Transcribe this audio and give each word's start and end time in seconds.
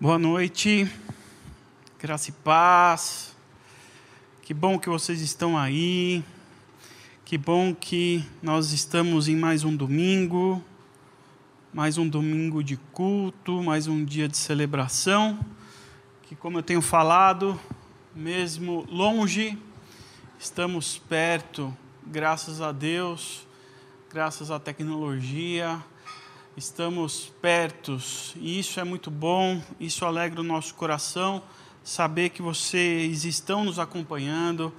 Boa 0.00 0.18
noite, 0.18 0.90
graça 2.00 2.28
e 2.28 2.32
paz. 2.32 3.34
Que 4.42 4.52
bom 4.52 4.76
que 4.76 4.88
vocês 4.88 5.20
estão 5.20 5.56
aí. 5.56 6.24
Que 7.24 7.38
bom 7.38 7.72
que 7.72 8.22
nós 8.42 8.72
estamos 8.72 9.28
em 9.28 9.36
mais 9.36 9.62
um 9.62 9.74
domingo, 9.74 10.62
mais 11.72 11.96
um 11.96 12.08
domingo 12.08 12.62
de 12.62 12.76
culto, 12.76 13.62
mais 13.62 13.86
um 13.86 14.04
dia 14.04 14.26
de 14.26 14.36
celebração. 14.36 15.38
Que, 16.24 16.34
como 16.34 16.58
eu 16.58 16.62
tenho 16.62 16.82
falado, 16.82 17.58
mesmo 18.12 18.84
longe, 18.90 19.56
estamos 20.40 20.98
perto, 20.98 21.74
graças 22.04 22.60
a 22.60 22.72
Deus, 22.72 23.46
graças 24.10 24.50
à 24.50 24.58
tecnologia 24.58 25.80
estamos 26.56 27.32
pertos, 27.42 28.32
e 28.36 28.60
isso 28.60 28.78
é 28.78 28.84
muito 28.84 29.10
bom, 29.10 29.60
isso 29.80 30.04
alegra 30.04 30.40
o 30.40 30.44
nosso 30.44 30.74
coração, 30.74 31.42
saber 31.82 32.30
que 32.30 32.40
vocês 32.40 33.24
estão 33.24 33.64
nos 33.64 33.78
acompanhando, 33.78 34.72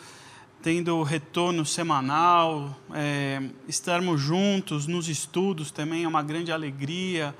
tendo 0.61 1.03
retorno 1.03 1.65
semanal, 1.65 2.75
é, 2.93 3.41
estarmos 3.67 4.21
juntos 4.21 4.87
nos 4.87 5.09
estudos 5.09 5.69
também 5.69 6.05
é 6.05 6.07
uma 6.07 6.23
grande 6.23 6.51
alegria, 6.51 7.35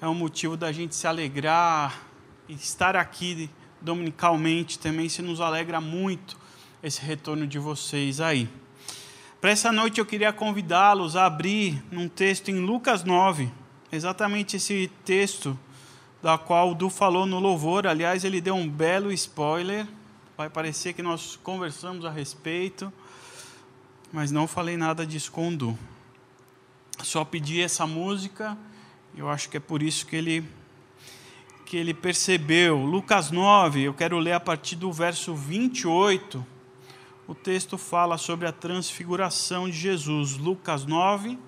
é 0.00 0.08
um 0.08 0.14
motivo 0.14 0.56
da 0.56 0.72
gente 0.72 0.96
se 0.96 1.06
alegrar, 1.06 2.08
e 2.48 2.54
estar 2.54 2.96
aqui 2.96 3.50
dominicalmente 3.80 4.78
também 4.78 5.08
se 5.08 5.20
nos 5.20 5.40
alegra 5.40 5.80
muito 5.80 6.38
esse 6.82 7.02
retorno 7.02 7.46
de 7.46 7.58
vocês 7.58 8.20
aí. 8.20 8.48
Para 9.40 9.50
essa 9.50 9.70
noite 9.70 10.00
eu 10.00 10.06
queria 10.06 10.32
convidá-los 10.32 11.14
a 11.14 11.26
abrir 11.26 11.80
num 11.92 12.08
texto 12.08 12.48
em 12.48 12.58
Lucas 12.58 13.04
9, 13.04 13.52
exatamente 13.90 14.56
esse 14.56 14.90
texto 15.04 15.58
da 16.22 16.36
qual 16.36 16.72
o 16.72 16.74
Du 16.74 16.90
falou 16.90 17.26
no 17.26 17.38
louvor. 17.38 17.86
Aliás, 17.86 18.24
ele 18.24 18.40
deu 18.40 18.54
um 18.54 18.68
belo 18.68 19.12
spoiler. 19.12 19.86
Vai 20.36 20.48
parecer 20.50 20.92
que 20.92 21.02
nós 21.02 21.36
conversamos 21.36 22.04
a 22.04 22.10
respeito, 22.10 22.92
mas 24.12 24.30
não 24.30 24.46
falei 24.46 24.76
nada 24.76 25.06
disso 25.06 25.32
com 25.32 25.48
o 25.48 25.56
Du. 25.56 25.78
Só 27.02 27.24
pedi 27.24 27.60
essa 27.60 27.86
música. 27.86 28.56
Eu 29.16 29.28
acho 29.28 29.48
que 29.48 29.56
é 29.56 29.60
por 29.60 29.82
isso 29.82 30.06
que 30.06 30.16
ele 30.16 30.44
que 31.66 31.76
ele 31.76 31.92
percebeu. 31.92 32.78
Lucas 32.78 33.30
9, 33.30 33.82
eu 33.82 33.92
quero 33.92 34.18
ler 34.18 34.32
a 34.32 34.40
partir 34.40 34.74
do 34.74 34.90
verso 34.90 35.34
28 35.34 36.58
o 37.28 37.34
texto 37.34 37.76
fala 37.76 38.16
sobre 38.16 38.48
a 38.48 38.52
transfiguração 38.52 39.68
de 39.68 39.76
Jesus. 39.76 40.38
Lucas 40.38 40.86
9, 40.86 41.38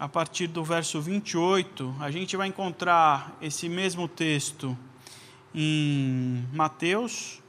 a 0.00 0.08
partir 0.08 0.46
do 0.46 0.64
verso 0.64 0.98
28, 0.98 1.94
a 2.00 2.10
gente 2.10 2.34
vai 2.34 2.48
encontrar 2.48 3.36
esse 3.38 3.68
mesmo 3.68 4.08
texto 4.08 4.74
em 5.54 6.42
Mateus, 6.54 7.42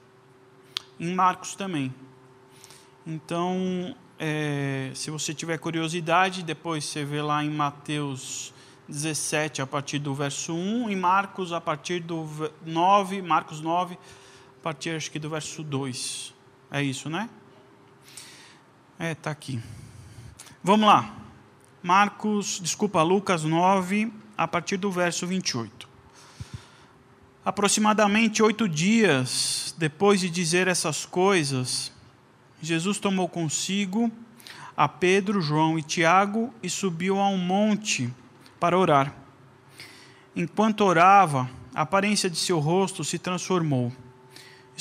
em 1.00 1.16
Marcos 1.16 1.56
também. 1.56 1.96
Então, 3.08 3.96
é, 4.20 4.92
se 4.94 5.10
você 5.10 5.34
tiver 5.34 5.60
curiosidade, 5.60 6.44
depois 6.44 6.84
você 6.84 7.06
vê 7.06 7.22
lá 7.22 7.42
em 7.42 7.50
Mateus 7.50 8.54
17, 8.86 9.62
a 9.62 9.66
partir 9.66 10.00
do 10.00 10.14
verso 10.14 10.54
1, 10.54 10.90
e 10.90 10.96
Marcos, 10.98 11.54
a 11.54 11.62
partir 11.62 12.02
do 12.02 12.28
9, 12.66 13.22
Marcos 13.22 13.62
9, 13.62 13.96
a 13.96 14.62
partir 14.62 14.90
acho 14.90 15.10
que 15.10 15.20
do 15.20 15.30
verso 15.30 15.64
2. 15.64 16.34
É 16.70 16.84
isso, 16.84 17.10
né? 17.10 17.30
É, 19.00 19.16
tá 19.16 19.32
aqui. 19.32 19.58
Vamos 20.62 20.86
lá. 20.86 21.21
Marcos, 21.82 22.60
desculpa, 22.62 23.02
Lucas 23.02 23.44
9, 23.44 24.12
a 24.38 24.48
partir 24.48 24.78
do 24.78 24.92
verso 24.92 25.26
28. 25.26 25.90
Aproximadamente 27.44 28.44
oito 28.44 28.68
dias 28.68 29.74
depois 29.78 30.20
de 30.20 30.30
dizer 30.30 30.68
essas 30.68 31.06
coisas, 31.06 31.92
Jesus 32.62 33.00
tomou 33.00 33.28
consigo 33.28 34.12
a 34.78 34.88
Pedro, 34.88 35.42
João 35.42 35.78
e 35.78 35.84
Tiago 35.84 36.54
e 36.62 36.70
subiu 36.70 37.20
a 37.20 37.28
um 37.28 37.38
monte 37.38 38.14
para 38.60 38.78
orar. 38.78 39.14
Enquanto 40.36 40.82
orava, 40.82 41.50
a 41.74 41.82
aparência 41.82 42.30
de 42.30 42.38
seu 42.38 42.60
rosto 42.60 43.04
se 43.04 43.18
transformou 43.18 43.92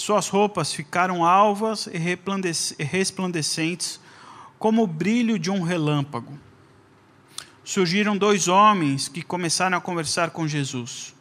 suas 0.00 0.28
roupas 0.28 0.72
ficaram 0.72 1.24
alvas 1.24 1.86
e 1.86 1.98
resplandecentes, 2.82 4.00
como 4.58 4.82
o 4.82 4.86
brilho 4.86 5.38
de 5.38 5.50
um 5.50 5.62
relâmpago. 5.62 6.38
Surgiram 7.70 8.16
dois 8.16 8.48
homens 8.48 9.06
que 9.06 9.22
começaram 9.22 9.78
a 9.78 9.80
conversar 9.80 10.30
com 10.30 10.48
Jesus. 10.48 11.14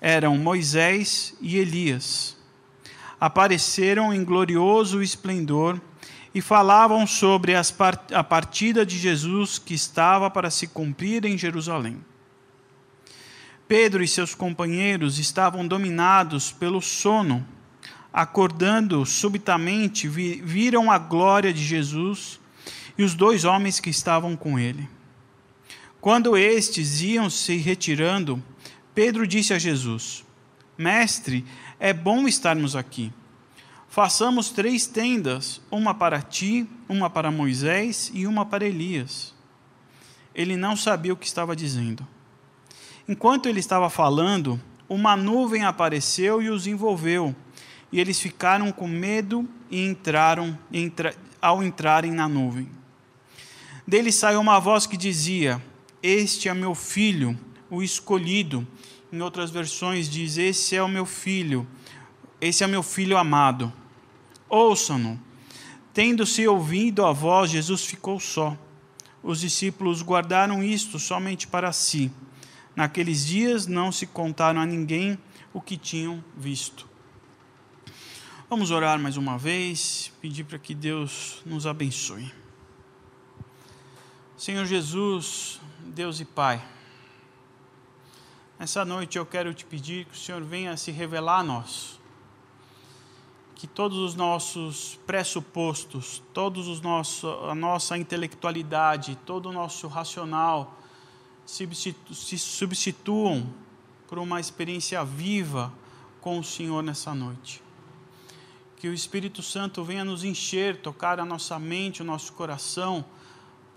Eram 0.00 0.38
Moisés 0.38 1.34
e 1.40 1.56
Elias. 1.56 2.36
Apareceram 3.20 4.14
em 4.14 4.22
glorioso 4.22 5.02
esplendor 5.02 5.80
e 6.32 6.40
falavam 6.40 7.04
sobre 7.04 7.54
a 7.56 8.22
partida 8.22 8.86
de 8.86 8.96
Jesus 8.96 9.58
que 9.58 9.74
estava 9.74 10.30
para 10.30 10.50
se 10.50 10.68
cumprir 10.68 11.24
em 11.24 11.36
Jerusalém. 11.36 11.98
Pedro 13.66 14.04
e 14.04 14.06
seus 14.06 14.36
companheiros 14.36 15.18
estavam 15.18 15.66
dominados 15.66 16.52
pelo 16.52 16.80
sono 16.80 17.44
acordando 18.12 19.04
subitamente, 19.04 20.06
viram 20.06 20.92
a 20.92 20.96
glória 20.96 21.52
de 21.52 21.64
Jesus 21.64 22.38
e 22.96 23.02
os 23.02 23.16
dois 23.16 23.44
homens 23.44 23.80
que 23.80 23.90
estavam 23.90 24.36
com 24.36 24.56
ele. 24.56 24.94
Quando 26.06 26.36
estes 26.36 27.00
iam 27.00 27.28
se 27.28 27.56
retirando, 27.56 28.40
Pedro 28.94 29.26
disse 29.26 29.52
a 29.52 29.58
Jesus: 29.58 30.24
Mestre, 30.78 31.44
é 31.80 31.92
bom 31.92 32.28
estarmos 32.28 32.76
aqui. 32.76 33.12
Façamos 33.88 34.50
três 34.50 34.86
tendas, 34.86 35.60
uma 35.68 35.92
para 35.92 36.22
ti, 36.22 36.64
uma 36.88 37.10
para 37.10 37.32
Moisés 37.32 38.12
e 38.14 38.24
uma 38.24 38.46
para 38.46 38.64
Elias. 38.64 39.34
Ele 40.32 40.56
não 40.56 40.76
sabia 40.76 41.12
o 41.12 41.16
que 41.16 41.26
estava 41.26 41.56
dizendo. 41.56 42.06
Enquanto 43.08 43.48
ele 43.48 43.58
estava 43.58 43.90
falando, 43.90 44.60
uma 44.88 45.16
nuvem 45.16 45.64
apareceu 45.64 46.40
e 46.40 46.50
os 46.50 46.68
envolveu 46.68 47.34
e 47.90 47.98
eles 47.98 48.20
ficaram 48.20 48.70
com 48.70 48.86
medo 48.86 49.44
e 49.68 49.84
entraram 49.84 50.56
entra, 50.72 51.16
ao 51.42 51.64
entrarem 51.64 52.12
na 52.12 52.28
nuvem. 52.28 52.70
Dele 53.84 54.12
saiu 54.12 54.40
uma 54.40 54.60
voz 54.60 54.86
que 54.86 54.96
dizia: 54.96 55.60
Este 56.08 56.48
é 56.48 56.54
meu 56.54 56.72
filho, 56.72 57.36
o 57.68 57.82
escolhido. 57.82 58.64
Em 59.12 59.20
outras 59.20 59.50
versões 59.50 60.08
diz: 60.08 60.38
Esse 60.38 60.76
é 60.76 60.80
o 60.80 60.86
meu 60.86 61.04
filho, 61.04 61.66
esse 62.40 62.62
é 62.62 62.66
o 62.68 62.70
meu 62.70 62.84
filho 62.84 63.18
amado. 63.18 63.72
Ouçam-no. 64.48 65.20
Tendo-se 65.92 66.46
ouvido 66.46 67.04
a 67.04 67.10
voz, 67.10 67.50
Jesus 67.50 67.84
ficou 67.84 68.20
só. 68.20 68.56
Os 69.20 69.40
discípulos 69.40 70.00
guardaram 70.00 70.62
isto 70.62 70.96
somente 71.00 71.48
para 71.48 71.72
si. 71.72 72.12
Naqueles 72.76 73.26
dias 73.26 73.66
não 73.66 73.90
se 73.90 74.06
contaram 74.06 74.60
a 74.60 74.66
ninguém 74.66 75.18
o 75.52 75.60
que 75.60 75.76
tinham 75.76 76.22
visto. 76.36 76.88
Vamos 78.48 78.70
orar 78.70 78.96
mais 78.96 79.16
uma 79.16 79.36
vez, 79.36 80.12
pedir 80.20 80.44
para 80.44 80.56
que 80.56 80.72
Deus 80.72 81.42
nos 81.44 81.66
abençoe. 81.66 82.32
Senhor 84.36 84.66
Jesus, 84.66 85.58
Deus 85.96 86.20
e 86.20 86.26
Pai, 86.26 86.62
nessa 88.58 88.84
noite 88.84 89.16
eu 89.16 89.24
quero 89.24 89.54
te 89.54 89.64
pedir 89.64 90.04
que 90.04 90.12
o 90.12 90.20
Senhor 90.20 90.42
venha 90.42 90.76
se 90.76 90.90
revelar 90.90 91.38
a 91.38 91.42
nós. 91.42 91.98
Que 93.54 93.66
todos 93.66 93.96
os 93.96 94.14
nossos 94.14 95.00
pressupostos, 95.06 96.22
todos 96.34 96.68
os 96.68 96.82
nossos, 96.82 97.24
a 97.48 97.54
nossa 97.54 97.96
intelectualidade, 97.96 99.16
todo 99.24 99.48
o 99.48 99.52
nosso 99.52 99.88
racional 99.88 100.78
se 101.46 101.66
substituam 102.36 103.48
por 104.06 104.18
uma 104.18 104.38
experiência 104.38 105.02
viva 105.02 105.72
com 106.20 106.38
o 106.38 106.44
Senhor 106.44 106.82
nessa 106.82 107.14
noite 107.14 107.62
que 108.76 108.86
o 108.86 108.92
Espírito 108.92 109.42
Santo 109.42 109.82
venha 109.82 110.04
nos 110.04 110.22
encher, 110.22 110.76
tocar 110.82 111.18
a 111.18 111.24
nossa 111.24 111.58
mente, 111.58 112.02
o 112.02 112.04
nosso 112.04 112.34
coração, 112.34 113.02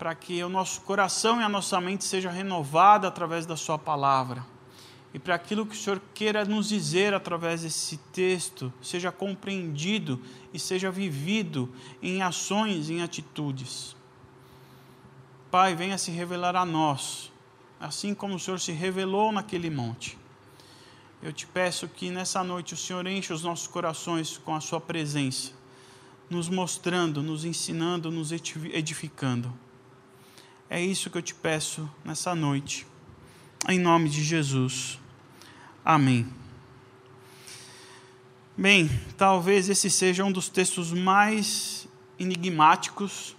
para 0.00 0.14
que 0.14 0.42
o 0.42 0.48
nosso 0.48 0.80
coração 0.80 1.42
e 1.42 1.44
a 1.44 1.48
nossa 1.48 1.78
mente 1.78 2.04
seja 2.04 2.30
renovada 2.30 3.06
através 3.06 3.44
da 3.44 3.54
sua 3.54 3.78
palavra. 3.78 4.42
E 5.12 5.18
para 5.18 5.34
aquilo 5.34 5.66
que 5.66 5.74
o 5.74 5.78
Senhor 5.78 6.00
queira 6.14 6.42
nos 6.46 6.70
dizer 6.70 7.12
através 7.12 7.60
desse 7.60 7.98
texto, 8.10 8.72
seja 8.80 9.12
compreendido 9.12 10.18
e 10.54 10.58
seja 10.58 10.90
vivido 10.90 11.70
em 12.00 12.22
ações, 12.22 12.88
em 12.88 13.02
atitudes. 13.02 13.94
Pai, 15.50 15.74
venha 15.74 15.98
se 15.98 16.10
revelar 16.10 16.56
a 16.56 16.64
nós, 16.64 17.30
assim 17.78 18.14
como 18.14 18.36
o 18.36 18.40
Senhor 18.40 18.58
se 18.58 18.72
revelou 18.72 19.30
naquele 19.30 19.68
monte. 19.68 20.16
Eu 21.22 21.30
te 21.30 21.46
peço 21.46 21.86
que 21.86 22.08
nessa 22.08 22.42
noite 22.42 22.72
o 22.72 22.76
Senhor 22.78 23.06
enche 23.06 23.34
os 23.34 23.42
nossos 23.42 23.66
corações 23.66 24.38
com 24.38 24.54
a 24.54 24.62
Sua 24.62 24.80
presença, 24.80 25.52
nos 26.30 26.48
mostrando, 26.48 27.22
nos 27.22 27.44
ensinando, 27.44 28.10
nos 28.10 28.32
edificando. 28.32 29.52
É 30.72 30.80
isso 30.80 31.10
que 31.10 31.18
eu 31.18 31.22
te 31.22 31.34
peço 31.34 31.90
nessa 32.04 32.32
noite, 32.32 32.86
em 33.68 33.76
nome 33.76 34.08
de 34.08 34.22
Jesus. 34.22 35.00
Amém. 35.84 36.32
Bem, 38.56 38.88
talvez 39.18 39.68
esse 39.68 39.90
seja 39.90 40.24
um 40.24 40.30
dos 40.30 40.48
textos 40.48 40.92
mais 40.92 41.88
enigmáticos 42.20 43.34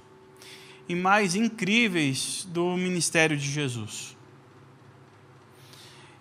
e 0.89 0.93
mais 0.93 1.33
incríveis 1.33 2.45
do 2.49 2.75
ministério 2.75 3.37
de 3.37 3.49
Jesus. 3.49 4.17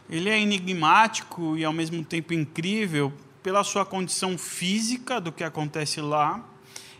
Ele 0.08 0.28
é 0.28 0.38
enigmático 0.38 1.58
e 1.58 1.64
ao 1.64 1.72
mesmo 1.72 2.04
tempo 2.04 2.32
incrível 2.32 3.12
pela 3.42 3.64
sua 3.64 3.84
condição 3.84 4.38
física 4.38 5.20
do 5.20 5.32
que 5.32 5.42
acontece 5.42 6.00
lá 6.00 6.48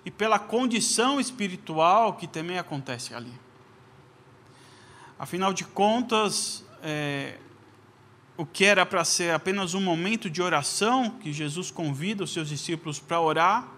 e 0.04 0.10
pela 0.10 0.40
condição 0.40 1.20
espiritual 1.20 2.14
que 2.14 2.26
também 2.26 2.58
acontece 2.58 3.14
ali. 3.14 3.49
Afinal 5.20 5.52
de 5.52 5.64
contas, 5.64 6.64
é, 6.82 7.36
o 8.38 8.46
que 8.46 8.64
era 8.64 8.86
para 8.86 9.04
ser 9.04 9.34
apenas 9.34 9.74
um 9.74 9.80
momento 9.82 10.30
de 10.30 10.40
oração, 10.40 11.10
que 11.10 11.30
Jesus 11.30 11.70
convida 11.70 12.24
os 12.24 12.32
seus 12.32 12.48
discípulos 12.48 12.98
para 12.98 13.20
orar, 13.20 13.68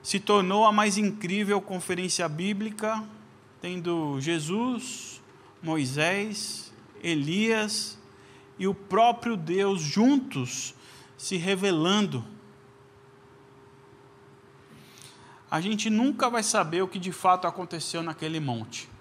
se 0.00 0.20
tornou 0.20 0.64
a 0.64 0.70
mais 0.70 0.96
incrível 0.98 1.60
conferência 1.60 2.28
bíblica, 2.28 3.02
tendo 3.60 4.20
Jesus, 4.20 5.20
Moisés, 5.60 6.72
Elias 7.02 7.98
e 8.56 8.68
o 8.68 8.74
próprio 8.74 9.36
Deus 9.36 9.80
juntos 9.80 10.76
se 11.18 11.36
revelando. 11.36 12.24
A 15.50 15.60
gente 15.60 15.90
nunca 15.90 16.30
vai 16.30 16.44
saber 16.44 16.82
o 16.82 16.88
que 16.88 17.00
de 17.00 17.10
fato 17.10 17.48
aconteceu 17.48 18.00
naquele 18.00 18.38
monte 18.38 18.94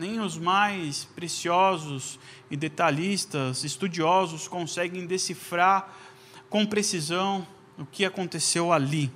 nem 0.00 0.18
os 0.18 0.38
mais 0.38 1.04
preciosos 1.04 2.18
e 2.50 2.56
detalhistas, 2.56 3.64
estudiosos, 3.64 4.48
conseguem 4.48 5.04
decifrar 5.06 5.94
com 6.48 6.64
precisão 6.64 7.46
o 7.76 7.84
que 7.84 8.02
aconteceu 8.06 8.72
ali. 8.72 9.12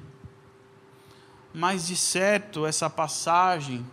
Mas, 1.54 1.86
de 1.86 1.96
certo, 1.96 2.66
essa 2.66 2.90
passagem 2.90 3.84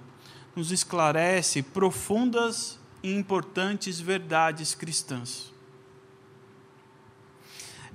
nos 0.53 0.69
esclarece 0.69 1.63
profundas 1.63 2.77
e 3.01 3.15
importantes 3.15 3.97
verdades 3.97 4.75
cristãs. 4.75 5.53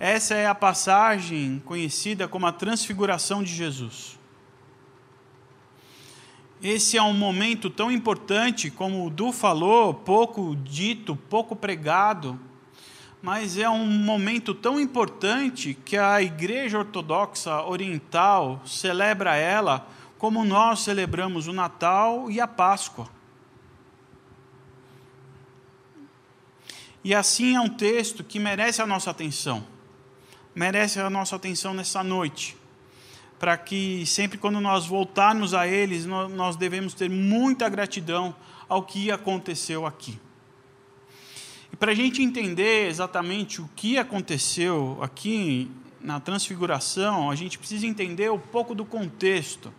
Essa 0.00 0.34
é 0.34 0.46
a 0.46 0.54
passagem 0.54 1.62
conhecida 1.66 2.26
como 2.26 2.46
a 2.46 2.52
transfiguração 2.52 3.42
de 3.42 3.54
Jesus. 3.54 4.15
Esse 6.62 6.96
é 6.96 7.02
um 7.02 7.12
momento 7.12 7.68
tão 7.68 7.92
importante, 7.92 8.70
como 8.70 9.06
o 9.06 9.10
Du 9.10 9.30
falou, 9.30 9.92
pouco 9.92 10.56
dito, 10.56 11.14
pouco 11.14 11.54
pregado, 11.54 12.40
mas 13.20 13.58
é 13.58 13.68
um 13.68 13.86
momento 13.86 14.54
tão 14.54 14.80
importante 14.80 15.74
que 15.74 15.98
a 15.98 16.22
Igreja 16.22 16.78
Ortodoxa 16.78 17.62
Oriental 17.62 18.62
celebra 18.64 19.36
ela 19.36 19.86
como 20.16 20.44
nós 20.46 20.80
celebramos 20.80 21.46
o 21.46 21.52
Natal 21.52 22.30
e 22.30 22.40
a 22.40 22.46
Páscoa. 22.46 23.08
E 27.04 27.14
assim 27.14 27.54
é 27.54 27.60
um 27.60 27.68
texto 27.68 28.24
que 28.24 28.38
merece 28.38 28.80
a 28.80 28.86
nossa 28.86 29.10
atenção, 29.10 29.64
merece 30.54 30.98
a 30.98 31.10
nossa 31.10 31.36
atenção 31.36 31.74
nessa 31.74 32.02
noite 32.02 32.55
para 33.38 33.56
que 33.56 34.04
sempre 34.06 34.38
quando 34.38 34.60
nós 34.60 34.86
voltarmos 34.86 35.52
a 35.52 35.66
eles, 35.66 36.06
nós 36.06 36.56
devemos 36.56 36.94
ter 36.94 37.10
muita 37.10 37.68
gratidão 37.68 38.34
ao 38.68 38.82
que 38.82 39.10
aconteceu 39.10 39.86
aqui. 39.86 40.18
E 41.72 41.76
para 41.76 41.92
a 41.92 41.94
gente 41.94 42.22
entender 42.22 42.88
exatamente 42.88 43.60
o 43.60 43.68
que 43.76 43.98
aconteceu 43.98 44.98
aqui 45.02 45.70
na 46.00 46.20
transfiguração, 46.20 47.30
a 47.30 47.34
gente 47.34 47.58
precisa 47.58 47.86
entender 47.86 48.30
um 48.30 48.38
pouco 48.38 48.74
do 48.74 48.84
contexto, 48.84 49.72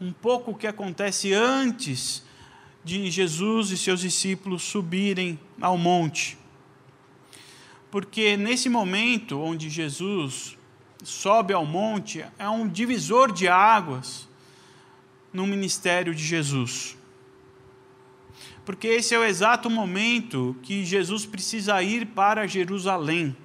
um 0.00 0.12
pouco 0.12 0.50
o 0.52 0.54
que 0.54 0.66
acontece 0.66 1.32
antes 1.32 2.22
de 2.84 3.10
Jesus 3.10 3.70
e 3.70 3.78
seus 3.78 4.00
discípulos 4.00 4.62
subirem 4.62 5.38
ao 5.60 5.78
monte. 5.78 6.36
Porque 7.90 8.36
nesse 8.36 8.68
momento 8.68 9.40
onde 9.40 9.70
Jesus 9.70 10.58
sobe 11.04 11.52
ao 11.52 11.64
monte 11.64 12.24
é 12.38 12.48
um 12.48 12.66
divisor 12.66 13.32
de 13.32 13.46
águas 13.46 14.28
no 15.32 15.46
ministério 15.46 16.14
de 16.14 16.24
Jesus. 16.24 16.96
Porque 18.64 18.88
esse 18.88 19.14
é 19.14 19.18
o 19.18 19.24
exato 19.24 19.68
momento 19.68 20.56
que 20.62 20.84
Jesus 20.84 21.26
precisa 21.26 21.82
ir 21.82 22.06
para 22.06 22.46
Jerusalém. 22.46 23.36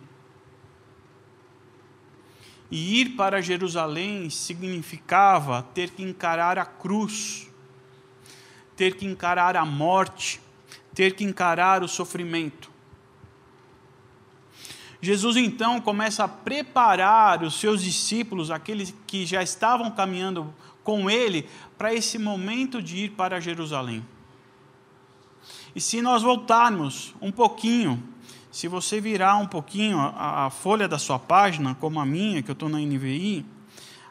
E 2.72 3.02
ir 3.02 3.10
para 3.16 3.42
Jerusalém 3.42 4.30
significava 4.30 5.64
ter 5.74 5.90
que 5.90 6.04
encarar 6.04 6.58
a 6.58 6.66
cruz, 6.66 7.50
ter 8.76 8.96
que 8.96 9.06
encarar 9.06 9.58
a 9.58 9.66
morte, 9.66 10.40
ter 10.94 11.16
que 11.16 11.24
encarar 11.24 11.84
o 11.84 11.88
sofrimento. 11.88 12.72
Jesus 15.01 15.38
então 15.38 15.80
começa 15.80 16.25
a 16.25 16.28
preparar 16.28 17.42
os 17.44 17.60
seus 17.60 17.81
discípulos, 17.81 18.51
aqueles 18.51 18.94
que 19.07 19.25
já 19.25 19.42
estavam 19.42 19.90
caminhando 19.92 20.54
com 20.84 21.10
ele, 21.10 21.48
para 21.78 21.94
esse 21.94 22.18
momento 22.18 22.81
de 22.81 23.06
ir 23.06 23.12
para 23.12 23.40
Jerusalém. 23.40 24.06
E 25.74 25.80
se 25.80 26.01
nós 26.01 26.22
voltarmos 26.22 27.13
um 27.22 27.31
pouquinho, 27.31 28.04
se 28.51 28.68
você 28.68 29.00
virar 29.00 29.38
um 29.38 29.46
pouquinho 29.46 30.00
a, 30.00 30.48
a 30.48 30.50
folha 30.50 30.88
da 30.88 30.98
sua 30.98 31.19
página, 31.19 31.75
como 31.75 32.00
a 32.00 32.06
minha, 32.06 32.42
que 32.42 32.50
eu 32.50 32.54
estou 32.54 32.68
na 32.68 32.80
NVI, 32.80 33.45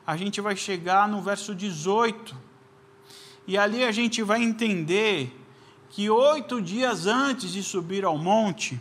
a 0.06 0.16
gente 0.16 0.40
vai 0.40 0.56
chegar 0.56 1.06
no 1.06 1.20
verso 1.20 1.54
18. 1.54 2.34
E 3.46 3.58
ali 3.58 3.84
a 3.84 3.92
gente 3.92 4.22
vai 4.22 4.42
entender 4.42 5.36
que 5.90 6.08
oito 6.08 6.62
dias 6.62 7.06
antes 7.06 7.52
de 7.52 7.62
subir 7.62 8.04
ao 8.04 8.16
monte, 8.16 8.80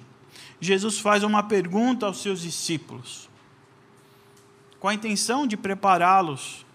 Jesus 0.59 0.99
faz 0.99 1.23
uma 1.23 1.43
pergunta 1.43 2.05
aos 2.05 2.21
seus 2.21 2.41
discípulos, 2.41 3.29
com 4.79 4.87
a 4.87 4.93
intenção 4.93 5.45
de 5.45 5.55
prepará-los 5.55 6.65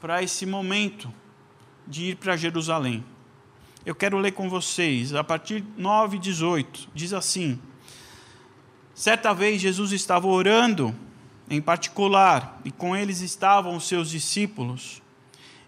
para 0.00 0.22
esse 0.22 0.44
momento 0.44 1.12
de 1.86 2.10
ir 2.10 2.16
para 2.16 2.36
Jerusalém. 2.36 3.04
Eu 3.86 3.94
quero 3.94 4.18
ler 4.18 4.32
com 4.32 4.50
vocês, 4.50 5.14
a 5.14 5.24
partir 5.24 5.64
9, 5.76 6.18
18, 6.18 6.88
diz 6.94 7.12
assim: 7.12 7.58
Certa 8.94 9.32
vez 9.32 9.60
Jesus 9.60 9.92
estava 9.92 10.26
orando 10.26 10.94
em 11.48 11.60
particular, 11.60 12.60
e 12.64 12.70
com 12.70 12.94
eles 12.94 13.20
estavam 13.20 13.76
os 13.76 13.88
seus 13.88 14.10
discípulos. 14.10 15.00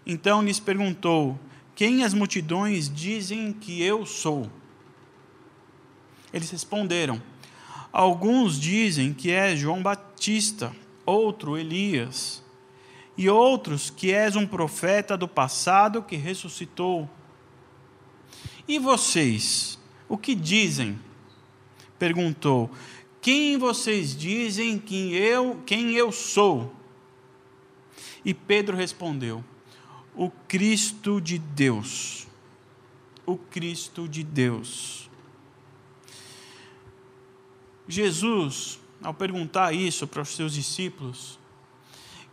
Então 0.05 0.43
lhes 0.43 0.59
perguntou: 0.59 1.39
Quem 1.73 2.03
as 2.03 2.13
multidões 2.13 2.93
dizem 2.93 3.53
que 3.53 3.81
eu 3.81 4.05
sou? 4.05 4.51
Eles 6.33 6.51
responderam: 6.51 7.21
Alguns 7.91 8.59
dizem 8.59 9.13
que 9.13 9.31
é 9.31 9.55
João 9.55 9.83
Batista, 9.83 10.73
outro 11.05 11.57
Elias, 11.57 12.41
e 13.17 13.29
outros 13.29 13.89
que 13.89 14.13
és 14.13 14.35
um 14.35 14.47
profeta 14.47 15.17
do 15.17 15.27
passado 15.27 16.01
que 16.01 16.15
ressuscitou. 16.15 17.09
E 18.67 18.79
vocês, 18.79 19.77
o 20.07 20.17
que 20.17 20.33
dizem? 20.33 20.97
Perguntou. 21.99 22.71
Quem 23.21 23.57
vocês 23.57 24.15
dizem 24.15 24.79
que 24.79 25.13
eu, 25.13 25.61
quem 25.65 25.91
eu 25.91 26.11
sou? 26.11 26.73
E 28.23 28.33
Pedro 28.33 28.75
respondeu: 28.77 29.43
O 30.15 30.31
Cristo 30.47 31.19
de 31.19 31.37
Deus. 31.37 32.27
O 33.25 33.37
Cristo 33.37 34.07
de 34.07 34.23
Deus. 34.23 35.10
Jesus, 37.91 38.79
ao 39.03 39.13
perguntar 39.13 39.73
isso 39.73 40.07
para 40.07 40.21
os 40.21 40.29
seus 40.29 40.53
discípulos, 40.53 41.37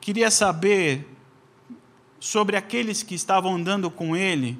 queria 0.00 0.30
saber 0.30 1.06
sobre 2.20 2.56
aqueles 2.56 3.02
que 3.02 3.14
estavam 3.14 3.56
andando 3.56 3.90
com 3.90 4.16
ele, 4.16 4.58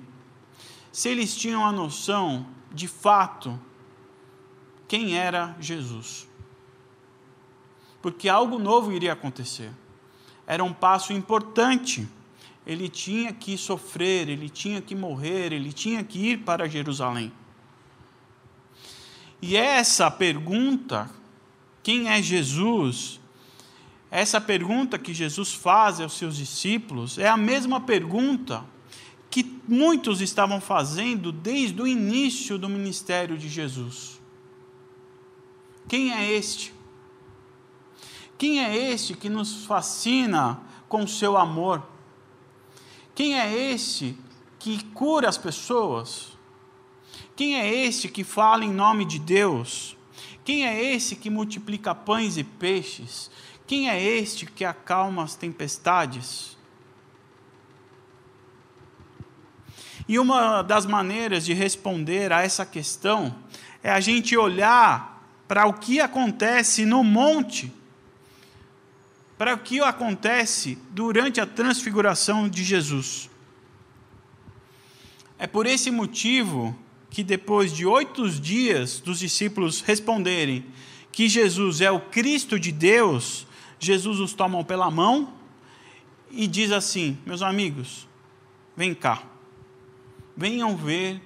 se 0.90 1.09
eles 1.09 1.37
tinham 1.37 1.64
a 1.64 1.71
noção, 1.71 2.47
de 2.73 2.88
fato, 2.88 3.59
quem 4.88 5.17
era 5.17 5.57
Jesus. 5.61 6.26
Porque 8.02 8.28
algo 8.28 8.59
novo 8.59 8.93
iria 8.93 9.12
acontecer. 9.12 9.71
Era 10.47 10.64
um 10.64 10.73
passo 10.73 11.12
importante. 11.12 12.09
Ele 12.67 12.88
tinha 12.88 13.33
que 13.33 13.57
sofrer, 13.57 14.28
ele 14.28 14.49
tinha 14.49 14.81
que 14.81 14.95
morrer, 14.95 15.52
ele 15.52 15.73
tinha 15.73 16.02
que 16.02 16.19
ir 16.33 16.38
para 16.38 16.69
Jerusalém. 16.69 17.33
E 19.40 19.57
essa 19.57 20.11
pergunta, 20.11 21.11
quem 21.83 22.09
é 22.09 22.21
Jesus? 22.21 23.21
Essa 24.11 24.40
pergunta 24.40 24.99
que 24.99 25.12
Jesus 25.12 25.52
faz 25.52 26.00
aos 26.00 26.14
seus 26.14 26.37
discípulos 26.37 27.18
é 27.18 27.28
a 27.28 27.37
mesma 27.37 27.80
pergunta 27.80 28.64
que 29.30 29.61
muitos 29.68 30.21
estavam 30.21 30.61
fazendo 30.61 31.30
desde 31.30 31.80
o 31.80 31.87
início 31.87 32.59
do 32.59 32.68
ministério 32.68 33.37
de 33.37 33.49
Jesus. 33.49 34.18
Quem 35.87 36.12
é 36.12 36.33
este? 36.33 36.75
Quem 38.38 38.64
é 38.64 38.92
este 38.92 39.14
que 39.14 39.28
nos 39.28 39.64
fascina 39.66 40.61
com 40.88 41.07
seu 41.07 41.37
amor? 41.37 41.87
Quem 43.14 43.38
é 43.38 43.73
este 43.73 44.16
que 44.59 44.83
cura 44.87 45.28
as 45.28 45.37
pessoas? 45.37 46.38
Quem 47.38 47.54
é 47.54 47.73
este 47.73 48.09
que 48.09 48.25
fala 48.25 48.64
em 48.64 48.73
nome 48.73 49.04
de 49.04 49.16
Deus? 49.16 49.97
Quem 50.45 50.66
é 50.66 50.92
esse 50.92 51.14
que 51.14 51.30
multiplica 51.30 51.95
pães 51.95 52.37
e 52.37 52.42
peixes? 52.42 53.30
Quem 53.64 53.88
é 53.88 54.02
este 54.02 54.45
que 54.45 54.64
acalma 54.64 55.23
as 55.23 55.37
tempestades? 55.37 56.59
E 60.09 60.18
uma 60.18 60.62
das 60.62 60.85
maneiras 60.85 61.45
de 61.45 61.54
responder 61.54 62.33
a 62.33 62.42
essa 62.42 62.66
questão 62.66 63.33
é 63.85 63.90
a 63.92 64.00
gente 64.00 64.37
olhar 64.37 65.25
para 65.47 65.64
o 65.64 65.75
que 65.75 66.00
acontece 66.00 66.85
no 66.85 67.04
monte, 67.04 67.73
para 69.38 69.54
o 69.54 69.59
que 69.59 69.78
acontece 69.78 70.76
durante 70.90 71.40
a 71.40 71.47
transfiguração 71.47 72.49
de 72.49 72.64
Jesus. 72.64 73.30
É 75.38 75.47
por 75.47 75.66
esse 75.66 75.88
motivo 75.92 76.76
que, 77.11 77.23
depois 77.23 77.73
de 77.73 77.87
oito 77.87 78.29
dias 78.31 79.00
dos 79.00 79.19
discípulos 79.19 79.81
responderem 79.81 80.65
que 81.11 81.29
Jesus 81.29 81.81
é 81.81 81.91
o 81.91 82.00
Cristo 82.00 82.59
de 82.59 82.71
Deus, 82.71 83.47
Jesus 83.79 84.21
os 84.21 84.35
toma 84.35 84.62
pela 84.65 84.91
mão 84.91 85.33
e 86.31 86.47
diz 86.47 86.71
assim: 86.71 87.19
Meus 87.25 87.43
amigos, 87.43 88.07
vem 88.77 88.95
cá 88.95 89.23
venham 90.38 90.77
ver 90.77 91.21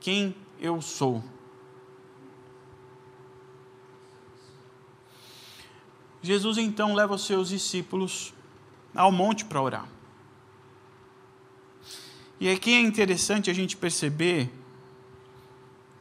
quem 0.00 0.34
eu 0.60 0.82
sou. 0.82 1.22
Jesus 6.20 6.58
então 6.58 6.92
leva 6.92 7.14
os 7.14 7.24
seus 7.24 7.50
discípulos 7.50 8.34
ao 8.92 9.12
monte 9.12 9.44
para 9.44 9.62
orar. 9.62 9.88
E 12.40 12.50
aqui 12.50 12.74
é 12.74 12.80
interessante 12.80 13.48
a 13.48 13.54
gente 13.54 13.76
perceber 13.76 14.50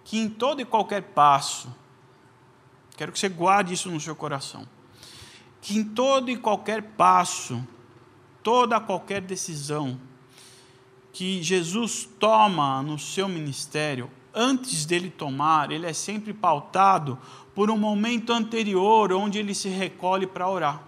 que 0.05 0.19
em 0.19 0.29
todo 0.29 0.61
e 0.61 0.65
qualquer 0.65 1.01
passo, 1.01 1.75
quero 2.95 3.11
que 3.11 3.19
você 3.19 3.27
guarde 3.27 3.73
isso 3.73 3.89
no 3.89 3.99
seu 3.99 4.15
coração, 4.15 4.65
que 5.59 5.75
em 5.75 5.83
todo 5.83 6.29
e 6.29 6.37
qualquer 6.37 6.81
passo, 6.81 7.61
toda 8.43 8.79
qualquer 8.79 9.19
decisão, 9.19 9.99
que 11.11 11.41
Jesus 11.41 12.07
toma 12.19 12.83
no 12.83 12.99
seu 12.99 13.27
ministério, 13.27 14.11
antes 14.31 14.85
dele 14.85 15.09
tomar, 15.09 15.71
ele 15.71 15.87
é 15.87 15.93
sempre 15.93 16.33
pautado 16.33 17.17
por 17.55 17.71
um 17.71 17.77
momento 17.77 18.31
anterior 18.31 19.11
onde 19.11 19.39
ele 19.39 19.55
se 19.55 19.69
recolhe 19.69 20.27
para 20.27 20.47
orar. 20.47 20.83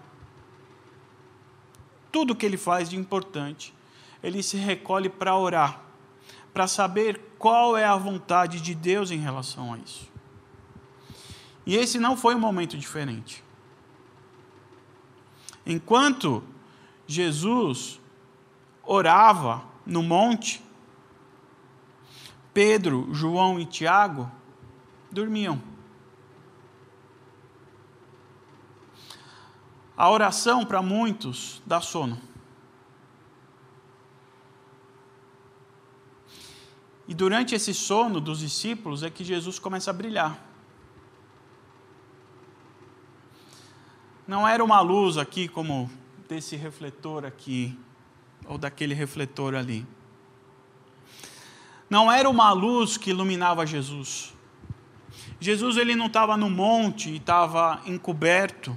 Tudo 2.12 2.36
que 2.36 2.46
ele 2.46 2.56
faz 2.56 2.88
de 2.88 2.96
importante, 2.96 3.74
ele 4.22 4.44
se 4.44 4.56
recolhe 4.56 5.08
para 5.08 5.36
orar, 5.36 5.82
para 6.52 6.68
saber 6.68 7.27
qual 7.38 7.76
é 7.76 7.84
a 7.84 7.96
vontade 7.96 8.60
de 8.60 8.74
Deus 8.74 9.10
em 9.10 9.18
relação 9.18 9.72
a 9.72 9.78
isso. 9.78 10.08
E 11.64 11.76
esse 11.76 11.98
não 11.98 12.16
foi 12.16 12.34
um 12.34 12.40
momento 12.40 12.76
diferente. 12.76 13.44
Enquanto 15.64 16.42
Jesus 17.06 18.00
orava, 18.82 19.62
no 19.84 20.02
monte, 20.02 20.62
Pedro, 22.52 23.08
João 23.12 23.60
e 23.60 23.66
Tiago 23.66 24.30
dormiam. 25.10 25.60
A 29.96 30.10
oração 30.10 30.64
para 30.64 30.80
muitos 30.80 31.62
dá 31.66 31.80
sono. 31.80 32.27
E 37.08 37.14
durante 37.14 37.54
esse 37.54 37.72
sono 37.72 38.20
dos 38.20 38.40
discípulos 38.40 39.02
é 39.02 39.08
que 39.08 39.24
Jesus 39.24 39.58
começa 39.58 39.90
a 39.90 39.94
brilhar. 39.94 40.38
Não 44.26 44.46
era 44.46 44.62
uma 44.62 44.80
luz 44.82 45.16
aqui 45.16 45.48
como 45.48 45.90
desse 46.28 46.54
refletor 46.54 47.24
aqui, 47.24 47.76
ou 48.44 48.58
daquele 48.58 48.92
refletor 48.92 49.54
ali. 49.54 49.86
Não 51.88 52.12
era 52.12 52.28
uma 52.28 52.52
luz 52.52 52.98
que 52.98 53.08
iluminava 53.08 53.66
Jesus. 53.66 54.34
Jesus 55.40 55.78
ele 55.78 55.94
não 55.94 56.06
estava 56.06 56.36
no 56.36 56.50
monte 56.50 57.08
e 57.08 57.16
estava 57.16 57.80
encoberto 57.86 58.76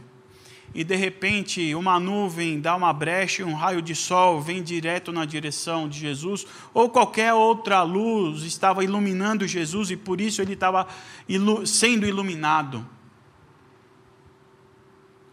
e 0.74 0.84
de 0.84 0.96
repente 0.96 1.75
uma 1.75 2.00
nuvem 2.00 2.60
dá 2.60 2.75
uma 2.75 2.94
brecha 2.94 3.42
e 3.42 3.46
um 3.46 3.54
raio 3.54 3.82
de 3.82 3.94
sol 3.94 4.42
vem 4.42 4.63
direto 4.63 5.12
na 5.12 5.25
direção 5.25 5.88
de 5.88 6.00
Jesus, 6.00 6.46
ou 6.74 6.90
qualquer 6.90 7.34
outra 7.34 7.84
luz 7.84 8.44
estava 8.44 8.84
iluminando 8.84 9.48
Jesus 9.48 9.92
e 9.92 9.98
por 9.98 10.22
isso 10.22 10.42
ele 10.42 10.54
estava 10.54 10.88
ilu 11.28 11.68
sendo 11.68 12.06
iluminado. 12.06 12.88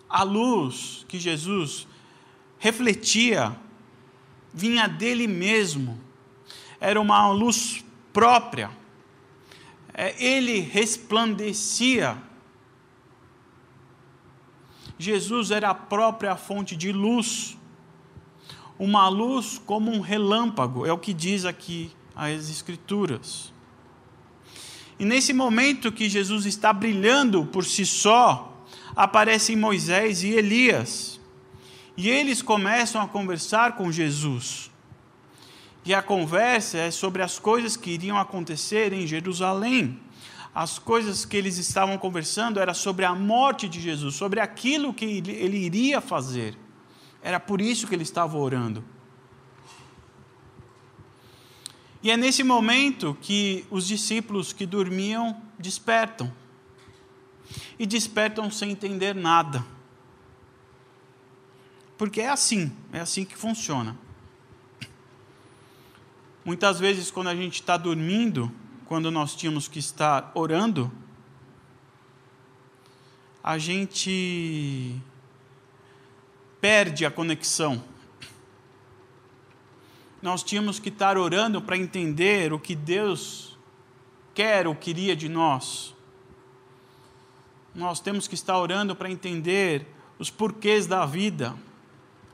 A 0.08 0.22
luz 0.22 1.04
que 1.06 1.18
Jesus 1.18 1.86
refletia 2.58 3.54
vinha 4.52 4.88
dele 4.88 5.26
mesmo, 5.26 6.00
era 6.80 7.00
uma 7.00 7.30
luz 7.30 7.84
própria, 8.12 8.70
é, 9.94 10.14
ele 10.22 10.60
resplandecia. 10.60 12.27
Jesus 14.98 15.50
era 15.50 15.70
a 15.70 15.74
própria 15.74 16.36
fonte 16.36 16.76
de 16.76 16.90
luz, 16.90 17.56
uma 18.78 19.08
luz 19.08 19.60
como 19.64 19.90
um 19.90 20.00
relâmpago, 20.00 20.84
é 20.84 20.92
o 20.92 20.98
que 20.98 21.12
diz 21.12 21.44
aqui 21.44 21.92
as 22.14 22.50
Escrituras. 22.50 23.52
E 24.98 25.04
nesse 25.04 25.32
momento 25.32 25.92
que 25.92 26.08
Jesus 26.08 26.44
está 26.44 26.72
brilhando 26.72 27.46
por 27.46 27.64
si 27.64 27.86
só, 27.86 28.64
aparecem 28.96 29.54
Moisés 29.54 30.24
e 30.24 30.30
Elias. 30.30 31.20
E 31.96 32.08
eles 32.08 32.42
começam 32.42 33.00
a 33.00 33.06
conversar 33.06 33.76
com 33.76 33.92
Jesus. 33.92 34.70
E 35.84 35.94
a 35.94 36.02
conversa 36.02 36.78
é 36.78 36.90
sobre 36.90 37.22
as 37.22 37.38
coisas 37.38 37.76
que 37.76 37.90
iriam 37.90 38.18
acontecer 38.18 38.92
em 38.92 39.06
Jerusalém. 39.06 40.00
As 40.58 40.76
coisas 40.76 41.24
que 41.24 41.36
eles 41.36 41.56
estavam 41.56 41.96
conversando 41.96 42.58
era 42.58 42.74
sobre 42.74 43.04
a 43.04 43.14
morte 43.14 43.68
de 43.68 43.80
Jesus, 43.80 44.16
sobre 44.16 44.40
aquilo 44.40 44.92
que 44.92 45.04
ele 45.04 45.56
iria 45.56 46.00
fazer. 46.00 46.58
Era 47.22 47.38
por 47.38 47.60
isso 47.60 47.86
que 47.86 47.94
ele 47.94 48.02
estava 48.02 48.36
orando. 48.36 48.84
E 52.02 52.10
é 52.10 52.16
nesse 52.16 52.42
momento 52.42 53.16
que 53.20 53.66
os 53.70 53.86
discípulos 53.86 54.52
que 54.52 54.66
dormiam 54.66 55.40
despertam. 55.56 56.32
E 57.78 57.86
despertam 57.86 58.50
sem 58.50 58.72
entender 58.72 59.14
nada. 59.14 59.64
Porque 61.96 62.20
é 62.20 62.30
assim, 62.30 62.72
é 62.92 62.98
assim 62.98 63.24
que 63.24 63.36
funciona. 63.36 63.96
Muitas 66.44 66.80
vezes, 66.80 67.12
quando 67.12 67.28
a 67.28 67.36
gente 67.36 67.60
está 67.60 67.76
dormindo, 67.76 68.52
quando 68.88 69.10
nós 69.10 69.36
tínhamos 69.36 69.68
que 69.68 69.78
estar 69.78 70.32
orando, 70.34 70.90
a 73.44 73.58
gente 73.58 74.98
perde 76.58 77.04
a 77.04 77.10
conexão. 77.10 77.84
Nós 80.22 80.42
tínhamos 80.42 80.78
que 80.78 80.88
estar 80.88 81.18
orando 81.18 81.60
para 81.60 81.76
entender 81.76 82.50
o 82.50 82.58
que 82.58 82.74
Deus 82.74 83.58
quer 84.34 84.66
ou 84.66 84.74
queria 84.74 85.14
de 85.14 85.28
nós. 85.28 85.94
Nós 87.74 88.00
temos 88.00 88.26
que 88.26 88.34
estar 88.34 88.56
orando 88.56 88.96
para 88.96 89.10
entender 89.10 89.86
os 90.18 90.30
porquês 90.30 90.86
da 90.86 91.04
vida. 91.04 91.54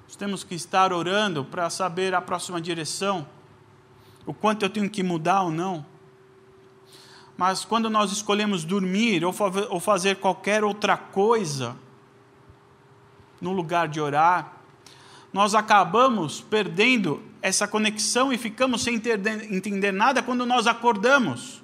Nós 0.04 0.14
temos 0.14 0.44
que 0.44 0.54
estar 0.54 0.92
orando 0.92 1.44
para 1.44 1.68
saber 1.68 2.14
a 2.14 2.20
próxima 2.20 2.60
direção, 2.60 3.26
o 4.24 4.32
quanto 4.32 4.62
eu 4.64 4.70
tenho 4.70 4.88
que 4.88 5.02
mudar 5.02 5.42
ou 5.42 5.50
não. 5.50 5.93
Mas 7.36 7.64
quando 7.64 7.90
nós 7.90 8.12
escolhemos 8.12 8.64
dormir 8.64 9.24
ou 9.24 9.80
fazer 9.80 10.16
qualquer 10.16 10.62
outra 10.62 10.96
coisa 10.96 11.76
no 13.40 13.52
lugar 13.52 13.88
de 13.88 14.00
orar, 14.00 14.52
nós 15.32 15.54
acabamos 15.54 16.40
perdendo 16.40 17.22
essa 17.42 17.66
conexão 17.66 18.32
e 18.32 18.38
ficamos 18.38 18.82
sem 18.82 18.94
entender 19.50 19.92
nada 19.92 20.22
quando 20.22 20.46
nós 20.46 20.66
acordamos. 20.66 21.62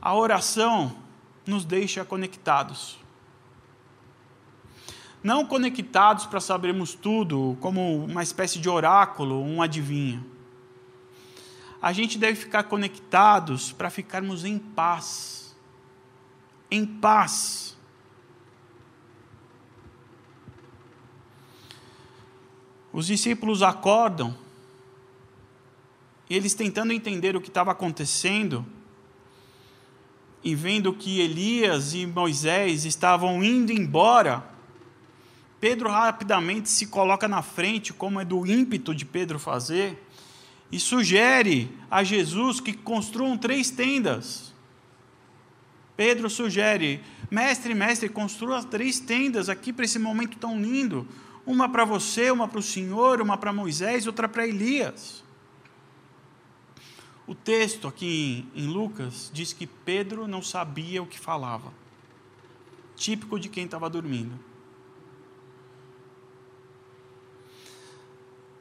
A 0.00 0.14
oração 0.14 0.96
nos 1.44 1.64
deixa 1.64 2.04
conectados 2.04 3.00
não 5.22 5.44
conectados 5.44 6.26
para 6.26 6.40
sabermos 6.40 6.94
tudo, 6.94 7.56
como 7.60 8.04
uma 8.04 8.22
espécie 8.22 8.58
de 8.58 8.68
oráculo, 8.68 9.42
um 9.42 9.60
adivinho 9.60 10.24
a 11.82 11.92
gente 11.92 12.18
deve 12.18 12.36
ficar 12.36 12.64
conectados 12.64 13.72
para 13.72 13.88
ficarmos 13.88 14.44
em 14.44 14.58
paz. 14.58 15.56
Em 16.70 16.84
paz. 16.84 17.76
Os 22.92 23.06
discípulos 23.06 23.62
acordam, 23.62 24.36
e 26.28 26.36
eles 26.36 26.54
tentando 26.54 26.92
entender 26.92 27.36
o 27.36 27.40
que 27.40 27.48
estava 27.48 27.70
acontecendo, 27.70 28.66
e 30.42 30.54
vendo 30.54 30.92
que 30.92 31.20
Elias 31.20 31.94
e 31.94 32.06
Moisés 32.06 32.84
estavam 32.84 33.42
indo 33.44 33.70
embora, 33.72 34.44
Pedro 35.60 35.90
rapidamente 35.90 36.68
se 36.68 36.86
coloca 36.86 37.28
na 37.28 37.42
frente, 37.42 37.92
como 37.92 38.18
é 38.18 38.24
do 38.24 38.46
ímpeto 38.46 38.94
de 38.94 39.04
Pedro 39.04 39.38
fazer, 39.38 40.02
e 40.70 40.78
sugere 40.78 41.70
a 41.90 42.04
Jesus 42.04 42.60
que 42.60 42.72
construam 42.72 43.36
três 43.36 43.70
tendas. 43.70 44.54
Pedro 45.96 46.30
sugere, 46.30 47.02
mestre, 47.30 47.74
mestre, 47.74 48.08
construa 48.08 48.62
três 48.62 49.00
tendas 49.00 49.48
aqui 49.48 49.72
para 49.72 49.84
esse 49.84 49.98
momento 49.98 50.38
tão 50.38 50.60
lindo. 50.60 51.06
Uma 51.44 51.68
para 51.68 51.84
você, 51.84 52.30
uma 52.30 52.46
para 52.46 52.58
o 52.58 52.62
Senhor, 52.62 53.20
uma 53.20 53.36
para 53.36 53.52
Moisés, 53.52 54.06
outra 54.06 54.28
para 54.28 54.46
Elias. 54.46 55.22
O 57.26 57.34
texto 57.34 57.86
aqui 57.86 58.46
em 58.54 58.66
Lucas 58.66 59.30
diz 59.32 59.52
que 59.52 59.66
Pedro 59.66 60.26
não 60.26 60.42
sabia 60.42 61.02
o 61.02 61.06
que 61.06 61.18
falava. 61.18 61.72
Típico 62.96 63.38
de 63.38 63.48
quem 63.48 63.64
estava 63.64 63.90
dormindo. 63.90 64.38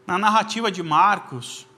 Na 0.05 0.17
narrativa 0.17 0.71
de 0.71 0.83
Marcos, 0.83 1.68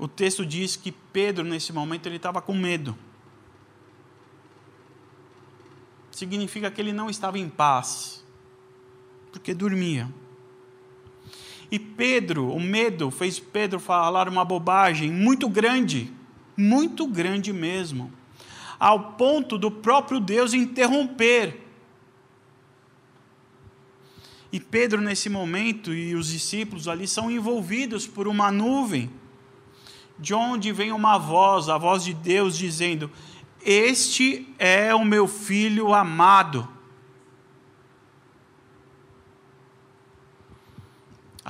o 0.00 0.08
texto 0.08 0.46
diz 0.46 0.76
que 0.76 0.90
Pedro, 0.90 1.44
nesse 1.44 1.74
momento, 1.74 2.06
ele 2.06 2.16
estava 2.16 2.40
com 2.40 2.54
medo. 2.54 2.96
Significa 6.10 6.70
que 6.70 6.80
ele 6.80 6.90
não 6.90 7.10
estava 7.10 7.38
em 7.38 7.50
paz, 7.50 8.24
porque 9.30 9.52
dormia. 9.52 10.08
E 11.70 11.78
Pedro, 11.78 12.48
o 12.48 12.58
medo 12.58 13.10
fez 13.10 13.38
Pedro 13.38 13.78
falar 13.78 14.26
uma 14.26 14.42
bobagem 14.42 15.12
muito 15.12 15.50
grande, 15.50 16.10
muito 16.56 17.06
grande 17.06 17.52
mesmo, 17.52 18.10
ao 18.78 19.12
ponto 19.12 19.58
do 19.58 19.70
próprio 19.70 20.18
Deus 20.18 20.54
interromper. 20.54 21.60
E 24.50 24.58
Pedro, 24.58 25.02
nesse 25.02 25.28
momento, 25.28 25.92
e 25.92 26.14
os 26.14 26.28
discípulos 26.28 26.88
ali 26.88 27.06
são 27.06 27.30
envolvidos 27.30 28.06
por 28.06 28.26
uma 28.26 28.50
nuvem, 28.50 29.19
de 30.20 30.34
onde 30.34 30.70
vem 30.72 30.92
uma 30.92 31.18
voz, 31.18 31.68
a 31.68 31.78
voz 31.78 32.04
de 32.04 32.14
Deus 32.14 32.56
dizendo: 32.56 33.10
Este 33.62 34.54
é 34.58 34.94
o 34.94 35.04
meu 35.04 35.26
filho 35.26 35.94
amado 35.94 36.68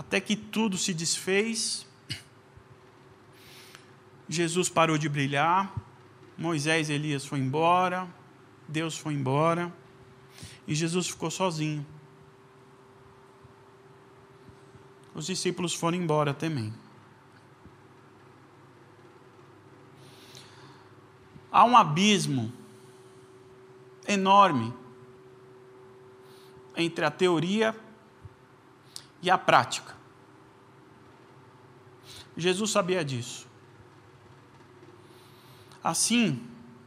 até 0.00 0.18
que 0.18 0.34
tudo 0.34 0.78
se 0.78 0.94
desfez. 0.94 1.86
Jesus 4.26 4.68
parou 4.68 4.96
de 4.96 5.10
brilhar, 5.10 5.74
Moisés 6.38 6.88
e 6.88 6.94
Elias 6.94 7.26
foram 7.26 7.42
embora, 7.42 8.08
Deus 8.66 8.96
foi 8.96 9.12
embora, 9.12 9.70
e 10.66 10.74
Jesus 10.74 11.08
ficou 11.08 11.30
sozinho. 11.30 11.84
Os 15.14 15.26
discípulos 15.26 15.74
foram 15.74 15.98
embora 15.98 16.32
também. 16.32 16.72
Há 21.60 21.64
um 21.66 21.76
abismo 21.76 22.50
enorme 24.08 24.72
entre 26.74 27.04
a 27.04 27.10
teoria 27.10 27.78
e 29.20 29.28
a 29.28 29.36
prática. 29.36 29.94
Jesus 32.34 32.70
sabia 32.70 33.04
disso. 33.04 33.46
Assim, 35.84 36.42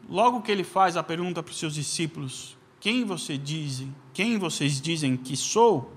logo 0.09 0.41
que 0.41 0.51
ele 0.51 0.63
faz 0.63 0.97
a 0.97 1.03
pergunta 1.03 1.43
para 1.43 1.51
os 1.51 1.59
seus 1.59 1.75
discípulos: 1.75 2.57
Quem 2.79 3.05
você 3.05 3.38
dizem? 3.38 3.95
Quem 4.12 4.39
vocês 4.39 4.81
dizem 4.81 5.15
que 5.15 5.38
sou? 5.38 5.93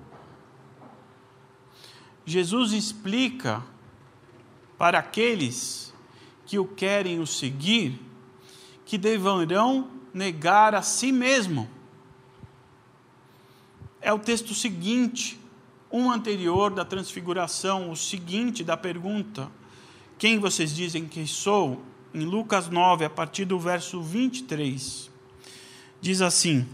Jesus 2.27 2.73
explica 2.73 3.65
para 4.77 4.99
aqueles 4.99 5.95
que 6.45 6.59
o 6.59 6.67
querem 6.67 7.21
o 7.21 7.27
seguir 7.27 8.05
que 8.87 8.97
deverão 8.97 9.91
negar 10.15 10.75
a 10.75 10.81
si 10.81 11.13
mesmo. 11.13 11.69
É 14.01 14.13
o 14.13 14.19
texto 14.19 14.55
seguinte 14.55 15.39
um 15.91 16.11
anterior 16.11 16.71
da 16.71 16.85
transfiguração, 16.85 17.91
o 17.91 17.97
seguinte 17.97 18.65
da 18.65 18.77
pergunta: 18.77 19.51
Quem 20.17 20.39
vocês 20.39 20.75
dizem 20.75 21.07
que 21.07 21.27
sou? 21.27 21.83
Em 22.15 22.25
Lucas 22.25 22.69
9, 22.71 23.05
a 23.05 23.11
partir 23.11 23.45
do 23.45 23.59
verso 23.59 24.01
23, 24.01 25.11
diz 26.01 26.23
assim: 26.23 26.67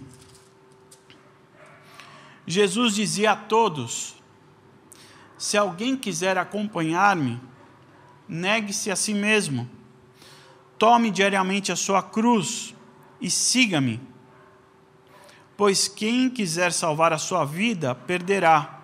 Jesus 2.46 2.94
dizia 2.94 3.32
a 3.32 3.36
todos: 3.36 4.14
Se 5.38 5.56
alguém 5.56 5.96
quiser 5.96 6.36
acompanhar-me, 6.36 7.40
negue-se 8.28 8.90
a 8.90 8.96
si 8.96 9.14
mesmo, 9.14 9.68
tome 10.82 11.12
diariamente 11.12 11.70
a 11.70 11.76
sua 11.76 12.02
cruz 12.02 12.74
e 13.20 13.30
siga-me. 13.30 14.00
Pois 15.56 15.86
quem 15.86 16.28
quiser 16.28 16.72
salvar 16.72 17.12
a 17.12 17.18
sua 17.18 17.44
vida, 17.44 17.94
perderá 17.94 18.80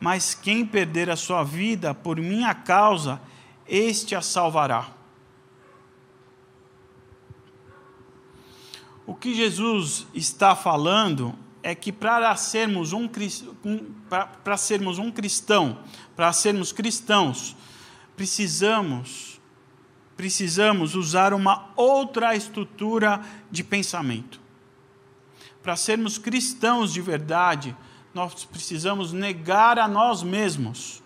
mas 0.00 0.34
quem 0.34 0.66
perder 0.66 1.08
a 1.08 1.14
sua 1.14 1.44
vida 1.44 1.94
por 1.94 2.16
minha 2.18 2.52
causa, 2.56 3.20
este 3.68 4.16
a 4.16 4.20
salvará. 4.20 4.88
O 9.06 9.14
que 9.14 9.32
Jesus 9.32 10.08
está 10.12 10.56
falando 10.56 11.36
é 11.62 11.72
que 11.72 11.92
para 11.92 12.34
sermos 12.34 12.92
um, 12.92 13.08
para 14.10 14.56
sermos 14.56 14.98
um 14.98 15.12
cristão, 15.12 15.78
para 16.16 16.32
sermos 16.32 16.72
cristãos, 16.72 17.54
precisamos 18.16 19.37
precisamos 20.18 20.96
usar 20.96 21.32
uma 21.32 21.70
outra 21.76 22.34
estrutura 22.34 23.24
de 23.48 23.62
pensamento. 23.62 24.40
Para 25.62 25.76
sermos 25.76 26.18
cristãos 26.18 26.92
de 26.92 27.00
verdade, 27.00 27.76
nós 28.12 28.44
precisamos 28.44 29.12
negar 29.12 29.78
a 29.78 29.86
nós 29.86 30.24
mesmos. 30.24 31.04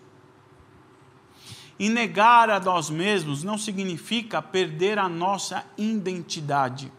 E 1.77 1.89
negar 1.89 2.49
a 2.49 2.59
nós 2.59 2.89
mesmos 2.89 3.43
não 3.43 3.55
significa 3.55 4.41
perder 4.41 4.97
a 4.97 5.07
nossa 5.07 5.63
identidade. 5.77 6.91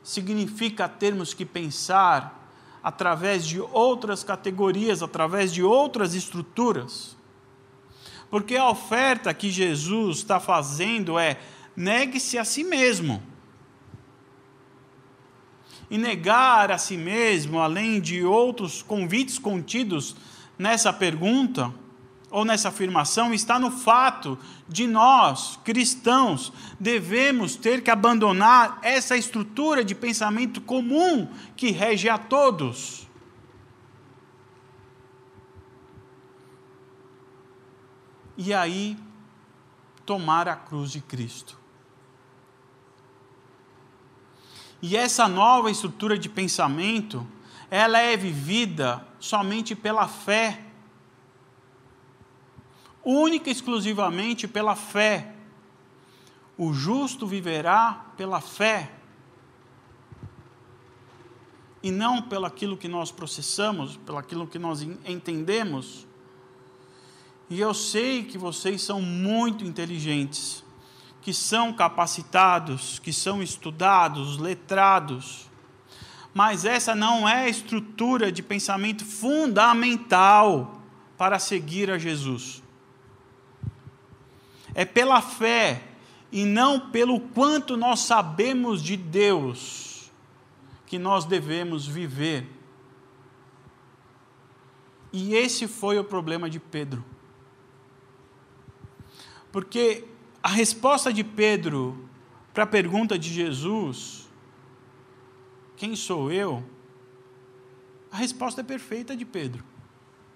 Significa 0.00 0.88
termos 0.88 1.34
que 1.34 1.44
pensar 1.44 2.48
através 2.84 3.44
de 3.44 3.60
outras 3.60 4.22
categorias, 4.22 5.02
através 5.02 5.52
de 5.52 5.60
outras 5.60 6.14
estruturas. 6.14 7.16
Porque 8.34 8.56
a 8.56 8.68
oferta 8.68 9.32
que 9.32 9.48
Jesus 9.48 10.16
está 10.16 10.40
fazendo 10.40 11.16
é: 11.16 11.38
negue-se 11.76 12.36
a 12.36 12.44
si 12.44 12.64
mesmo 12.64 13.22
e 15.88 15.96
negar 15.96 16.72
a 16.72 16.76
si 16.76 16.96
mesmo, 16.96 17.60
além 17.60 18.00
de 18.00 18.24
outros 18.24 18.82
convites 18.82 19.38
contidos 19.38 20.16
nessa 20.58 20.92
pergunta 20.92 21.72
ou 22.28 22.44
nessa 22.44 22.70
afirmação, 22.70 23.32
está 23.32 23.56
no 23.56 23.70
fato 23.70 24.36
de 24.68 24.88
nós, 24.88 25.56
cristãos, 25.62 26.52
devemos 26.80 27.54
ter 27.54 27.84
que 27.84 27.90
abandonar 27.92 28.80
essa 28.82 29.16
estrutura 29.16 29.84
de 29.84 29.94
pensamento 29.94 30.60
comum 30.60 31.28
que 31.54 31.70
rege 31.70 32.08
a 32.08 32.18
todos. 32.18 33.06
E 38.36 38.52
aí, 38.52 38.96
tomar 40.04 40.48
a 40.48 40.56
cruz 40.56 40.90
de 40.90 41.00
Cristo. 41.00 41.58
E 44.82 44.96
essa 44.96 45.26
nova 45.26 45.70
estrutura 45.70 46.18
de 46.18 46.28
pensamento, 46.28 47.26
ela 47.70 47.98
é 47.98 48.16
vivida 48.16 49.06
somente 49.18 49.74
pela 49.74 50.06
fé. 50.06 50.62
Única 53.02 53.48
e 53.48 53.52
exclusivamente 53.52 54.46
pela 54.46 54.76
fé. 54.76 55.34
O 56.58 56.72
justo 56.72 57.26
viverá 57.26 58.04
pela 58.16 58.40
fé. 58.40 58.92
E 61.82 61.90
não 61.90 62.20
pelo 62.20 62.46
aquilo 62.46 62.76
que 62.76 62.86
nós 62.88 63.10
processamos, 63.10 63.96
pelo 63.96 64.18
aquilo 64.18 64.46
que 64.46 64.58
nós 64.58 64.82
entendemos. 64.82 66.06
E 67.48 67.60
eu 67.60 67.74
sei 67.74 68.24
que 68.24 68.38
vocês 68.38 68.82
são 68.82 69.02
muito 69.02 69.64
inteligentes 69.64 70.64
que 71.24 71.32
são 71.32 71.72
capacitados, 71.72 72.98
que 72.98 73.10
são 73.10 73.42
estudados, 73.42 74.36
letrados. 74.36 75.50
Mas 76.34 76.66
essa 76.66 76.94
não 76.94 77.26
é 77.26 77.46
a 77.46 77.48
estrutura 77.48 78.30
de 78.30 78.42
pensamento 78.42 79.06
fundamental 79.06 80.82
para 81.16 81.38
seguir 81.38 81.90
a 81.90 81.96
Jesus. 81.96 82.62
É 84.74 84.84
pela 84.84 85.22
fé 85.22 85.82
e 86.30 86.44
não 86.44 86.90
pelo 86.90 87.18
quanto 87.18 87.74
nós 87.74 88.00
sabemos 88.00 88.82
de 88.82 88.94
Deus 88.94 90.10
que 90.86 90.98
nós 90.98 91.24
devemos 91.24 91.86
viver. 91.86 92.46
E 95.10 95.34
esse 95.34 95.66
foi 95.66 95.98
o 95.98 96.04
problema 96.04 96.50
de 96.50 96.60
Pedro. 96.60 97.02
Porque 99.54 100.04
a 100.42 100.48
resposta 100.48 101.12
de 101.12 101.22
Pedro 101.22 102.08
para 102.52 102.64
a 102.64 102.66
pergunta 102.66 103.16
de 103.16 103.32
Jesus, 103.32 104.28
quem 105.76 105.94
sou 105.94 106.32
eu? 106.32 106.68
A 108.10 108.16
resposta 108.16 108.62
é 108.62 108.64
perfeita 108.64 109.16
de 109.16 109.24
Pedro. 109.24 109.62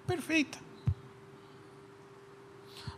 Perfeita. 0.06 0.58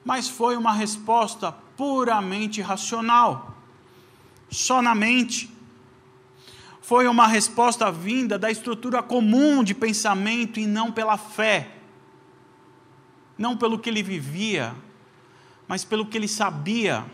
Mas 0.04 0.28
foi 0.28 0.58
uma 0.58 0.74
resposta 0.74 1.52
puramente 1.74 2.60
racional, 2.60 3.56
só 4.50 4.82
na 4.82 4.94
mente. 4.94 5.50
Foi 6.82 7.08
uma 7.08 7.26
resposta 7.26 7.90
vinda 7.90 8.38
da 8.38 8.50
estrutura 8.50 9.02
comum 9.02 9.64
de 9.64 9.74
pensamento 9.74 10.60
e 10.60 10.66
não 10.66 10.92
pela 10.92 11.16
fé, 11.16 11.78
não 13.38 13.56
pelo 13.56 13.78
que 13.78 13.88
ele 13.88 14.02
vivia, 14.02 14.76
mas 15.70 15.84
pelo 15.84 16.04
que 16.04 16.18
ele 16.18 16.26
sabia. 16.26 17.06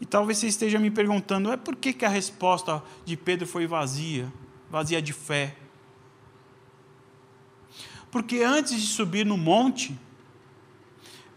E 0.00 0.06
talvez 0.06 0.38
você 0.38 0.46
esteja 0.46 0.78
me 0.78 0.92
perguntando, 0.92 1.50
é 1.50 1.56
por 1.56 1.74
que, 1.74 1.92
que 1.92 2.04
a 2.04 2.08
resposta 2.08 2.80
de 3.04 3.16
Pedro 3.16 3.44
foi 3.44 3.66
vazia, 3.66 4.32
vazia 4.70 5.02
de 5.02 5.12
fé? 5.12 5.56
Porque 8.12 8.44
antes 8.44 8.80
de 8.80 8.86
subir 8.86 9.26
no 9.26 9.36
monte, 9.36 9.98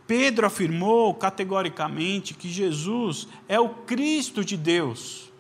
Pedro 0.06 0.46
afirmou 0.46 1.16
categoricamente 1.16 2.36
que 2.36 2.50
Jesus 2.50 3.28
é 3.48 3.60
o 3.60 3.70
Cristo 3.70 4.46
de 4.46 4.56
Deus. 4.56 5.34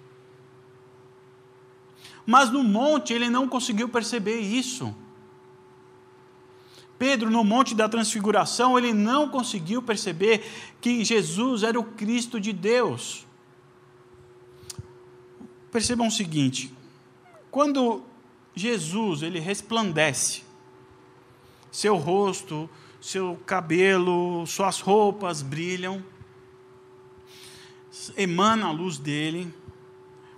Mas 2.25 2.49
no 2.49 2.63
monte 2.63 3.13
ele 3.13 3.29
não 3.29 3.47
conseguiu 3.47 3.87
perceber 3.87 4.39
isso. 4.39 4.95
Pedro, 6.97 7.29
no 7.29 7.43
Monte 7.43 7.75
da 7.75 7.89
Transfiguração, 7.89 8.77
ele 8.77 8.93
não 8.93 9.27
conseguiu 9.29 9.81
perceber 9.81 10.45
que 10.79 11.03
Jesus 11.03 11.63
era 11.63 11.79
o 11.79 11.83
Cristo 11.83 12.39
de 12.39 12.53
Deus. 12.53 13.25
Percebam 15.71 16.07
o 16.07 16.11
seguinte: 16.11 16.71
quando 17.51 18.03
Jesus 18.55 19.23
ele 19.23 19.39
resplandece, 19.39 20.43
seu 21.69 21.97
rosto, 21.97 22.69
seu 23.01 23.37
cabelo, 23.45 24.45
suas 24.47 24.79
roupas 24.79 25.41
brilham, 25.41 26.03
emana 28.15 28.67
a 28.67 28.71
luz 28.71 28.97
dele, 28.97 29.53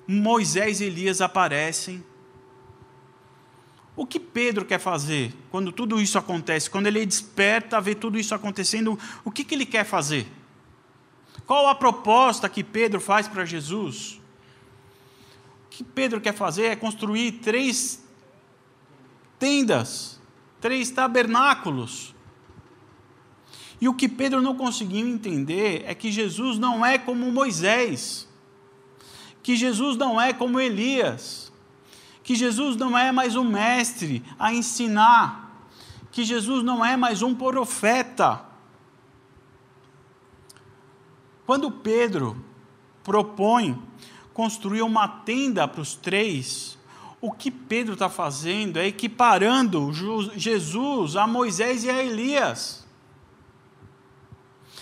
Moisés 0.07 0.81
e 0.81 0.85
Elias 0.85 1.21
aparecem, 1.21 2.03
o 3.97 4.05
que 4.05 4.19
Pedro 4.19 4.63
quer 4.63 4.77
fazer 4.79 5.33
quando 5.49 5.71
tudo 5.71 5.99
isso 5.99 6.19
acontece? 6.19 6.69
Quando 6.69 6.85
ele 6.85 7.03
desperta, 7.03 7.81
vê 7.81 7.95
tudo 7.95 8.19
isso 8.19 8.35
acontecendo, 8.35 8.97
o 9.25 9.31
que, 9.31 9.43
que 9.43 9.55
ele 9.55 9.65
quer 9.65 9.83
fazer? 9.83 10.27
Qual 11.47 11.67
a 11.67 11.73
proposta 11.73 12.47
que 12.47 12.63
Pedro 12.63 13.01
faz 13.01 13.27
para 13.27 13.43
Jesus? 13.43 14.21
O 15.65 15.69
que 15.71 15.83
Pedro 15.83 16.21
quer 16.21 16.35
fazer 16.35 16.65
é 16.65 16.75
construir 16.75 17.39
três 17.39 18.03
tendas, 19.39 20.21
três 20.61 20.91
tabernáculos. 20.91 22.13
E 23.81 23.89
o 23.89 23.95
que 23.95 24.07
Pedro 24.07 24.43
não 24.43 24.55
conseguiu 24.55 25.07
entender 25.07 25.83
é 25.87 25.95
que 25.95 26.11
Jesus 26.11 26.59
não 26.59 26.85
é 26.85 26.99
como 26.99 27.31
Moisés, 27.31 28.27
que 29.41 29.55
Jesus 29.55 29.97
não 29.97 30.21
é 30.21 30.33
como 30.33 30.59
Elias 30.59 31.46
que 32.27 32.35
Jesus 32.35 32.75
não 32.75 32.97
é 32.97 33.09
mais 33.09 33.37
um 33.37 33.43
mestre 33.45 34.21
a 34.37 34.53
ensinar, 34.53 35.65
que 36.11 36.25
Jesus 36.25 36.61
não 36.61 36.83
é 36.83 36.97
mais 36.97 37.21
um 37.21 37.33
profeta. 37.33 38.41
Quando 41.45 41.71
Pedro 41.71 42.35
propõe 43.01 43.81
construir 44.33 44.81
uma 44.81 45.07
tenda 45.07 45.65
para 45.69 45.79
os 45.79 45.95
três, 45.95 46.77
o 47.21 47.31
que 47.31 47.49
Pedro 47.49 47.93
está 47.93 48.09
fazendo 48.09 48.75
é 48.75 48.87
equiparando 48.87 49.93
Jesus 50.35 51.15
a 51.15 51.25
Moisés 51.25 51.85
e 51.85 51.89
a 51.89 52.03
Elias. 52.03 52.85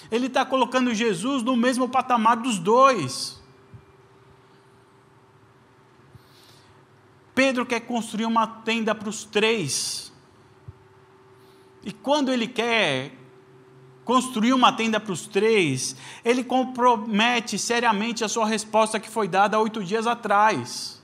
Ele 0.10 0.25
está 0.25 0.43
colocando 0.43 0.95
Jesus 0.95 1.43
no 1.43 1.55
mesmo 1.55 1.88
patamar 1.88 2.38
dos 2.38 2.58
dois. 2.58 3.39
Pedro 7.36 7.65
quer 7.65 7.82
construir 7.82 8.26
uma 8.26 8.48
tenda 8.48 8.95
para 8.95 9.10
os 9.10 9.26
três. 9.26 10.12
E 11.84 11.91
quando 11.91 12.32
ele 12.32 12.48
quer 12.48 13.12
construir 14.06 14.54
uma 14.54 14.71
tenda 14.71 15.00
para 15.00 15.12
os 15.12 15.28
três, 15.28 15.95
ele 16.24 16.43
compromete 16.43 17.60
seriamente 17.60 18.24
a 18.24 18.30
sua 18.30 18.45
resposta 18.45 19.00
que 19.00 19.10
foi 19.10 19.28
dada 19.28 19.60
oito 19.60 19.84
dias 19.84 20.08
atrás. 20.08 21.04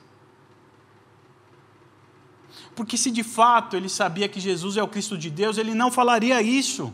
Porque 2.75 2.95
se 2.95 3.11
de 3.11 3.23
fato 3.23 3.75
ele 3.75 3.89
sabia 3.89 4.29
que 4.29 4.39
Jesus 4.39 4.77
é 4.77 4.83
o 4.83 4.87
Cristo 4.87 5.17
de 5.17 5.29
Deus, 5.29 5.57
ele 5.57 5.75
não 5.75 5.91
falaria 5.91 6.41
isso. 6.41 6.93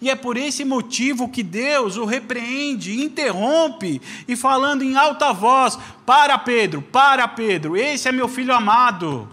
E 0.00 0.10
é 0.10 0.14
por 0.14 0.36
esse 0.36 0.64
motivo 0.64 1.28
que 1.28 1.42
Deus 1.42 1.96
o 1.96 2.04
repreende, 2.04 3.00
interrompe, 3.00 4.00
e 4.28 4.36
falando 4.36 4.82
em 4.82 4.96
alta 4.96 5.32
voz: 5.32 5.78
Para, 6.04 6.38
Pedro, 6.38 6.82
para, 6.82 7.26
Pedro, 7.26 7.76
esse 7.76 8.08
é 8.08 8.12
meu 8.12 8.28
filho 8.28 8.54
amado. 8.54 9.28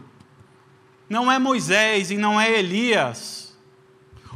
Não 1.10 1.32
é 1.32 1.38
Moisés 1.38 2.12
e 2.12 2.18
não 2.18 2.40
é 2.40 2.60
Elias. 2.60 3.56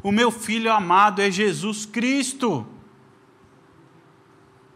O 0.04 0.12
meu 0.12 0.30
filho 0.30 0.72
amado 0.72 1.22
é 1.22 1.32
Jesus 1.32 1.86
Cristo. 1.86 2.68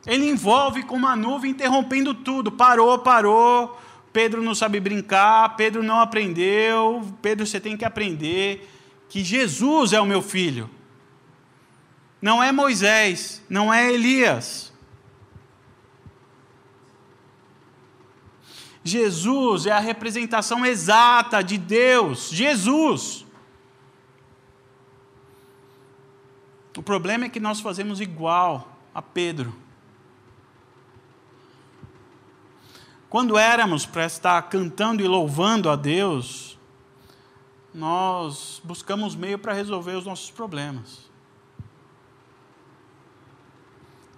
Ele 0.06 0.28
envolve 0.28 0.84
com 0.84 0.96
uma 0.96 1.16
nuvem 1.16 1.52
interrompendo 1.52 2.14
tudo. 2.14 2.52
Parou, 2.52 2.98
parou. 3.00 3.80
Pedro 4.12 4.42
não 4.42 4.56
sabe 4.56 4.80
brincar, 4.80 5.56
Pedro 5.56 5.84
não 5.84 6.00
aprendeu. 6.00 7.02
Pedro, 7.22 7.46
você 7.46 7.60
tem 7.60 7.78
que 7.78 7.86
aprender 7.86 8.68
que 9.08 9.24
Jesus 9.24 9.94
é 9.94 10.02
o 10.02 10.06
meu 10.06 10.22
filho 10.22 10.70
não 12.22 12.42
é 12.42 12.52
Moisés, 12.52 13.42
não 13.50 13.74
é 13.74 13.92
Elias. 13.92 14.72
Jesus 18.84 19.66
é 19.66 19.72
a 19.72 19.80
representação 19.80 20.66
exata 20.66 21.44
de 21.44 21.58
Deus, 21.58 22.30
Jesus. 22.30 23.26
O 26.78 26.82
problema 26.82 27.26
é 27.26 27.30
que 27.30 27.40
nós 27.40 27.60
fazemos 27.60 28.00
igual 28.00 28.78
a 28.94 29.02
Pedro. 29.02 29.54
Quando 33.10 33.38
éramos 33.38 33.86
para 33.86 34.06
estar 34.06 34.42
cantando 34.44 35.04
e 35.04 35.08
louvando 35.08 35.70
a 35.70 35.76
Deus, 35.76 36.58
nós 37.74 38.62
buscamos 38.64 39.16
meio 39.16 39.38
para 39.38 39.54
resolver 39.54 39.96
os 39.96 40.06
nossos 40.06 40.32
problemas. 40.32 41.11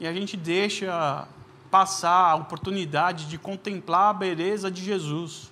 E 0.03 0.07
a 0.07 0.11
gente 0.11 0.35
deixa 0.35 1.25
passar 1.71 2.31
a 2.31 2.35
oportunidade 2.35 3.25
de 3.25 3.37
contemplar 3.37 4.09
a 4.09 4.13
beleza 4.13 4.69
de 4.69 4.83
Jesus. 4.83 5.49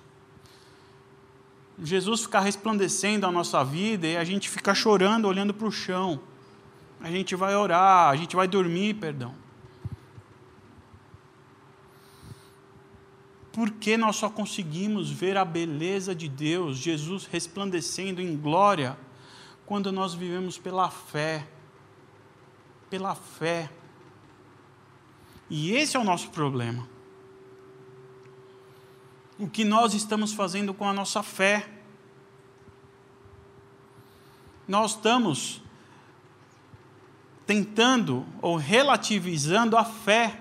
Jesus 1.82 2.20
ficar 2.20 2.40
resplandecendo 2.40 3.24
a 3.24 3.32
nossa 3.32 3.64
vida 3.64 4.06
e 4.06 4.14
a 4.14 4.22
gente 4.24 4.50
ficar 4.50 4.74
chorando 4.74 5.26
olhando 5.26 5.54
para 5.54 5.66
o 5.66 5.72
chão. 5.72 6.20
A 7.00 7.10
gente 7.10 7.34
vai 7.34 7.56
orar, 7.56 8.10
a 8.10 8.14
gente 8.14 8.36
vai 8.36 8.46
dormir, 8.46 8.92
perdão. 8.92 9.34
Porque 13.52 13.96
nós 13.96 14.16
só 14.16 14.28
conseguimos 14.28 15.10
ver 15.10 15.38
a 15.38 15.46
beleza 15.46 16.14
de 16.14 16.28
Deus, 16.28 16.76
Jesus 16.76 17.24
resplandecendo 17.24 18.20
em 18.20 18.36
glória, 18.36 18.98
quando 19.64 19.90
nós 19.90 20.12
vivemos 20.12 20.58
pela 20.58 20.90
fé. 20.90 21.48
Pela 22.90 23.14
fé. 23.14 23.70
E 25.54 25.74
esse 25.74 25.98
é 25.98 26.00
o 26.00 26.04
nosso 26.04 26.30
problema. 26.30 26.88
O 29.38 29.46
que 29.46 29.64
nós 29.64 29.92
estamos 29.92 30.32
fazendo 30.32 30.72
com 30.72 30.88
a 30.88 30.94
nossa 30.94 31.22
fé? 31.22 31.68
Nós 34.66 34.92
estamos 34.92 35.60
tentando 37.46 38.24
ou 38.40 38.56
relativizando 38.56 39.76
a 39.76 39.84
fé. 39.84 40.40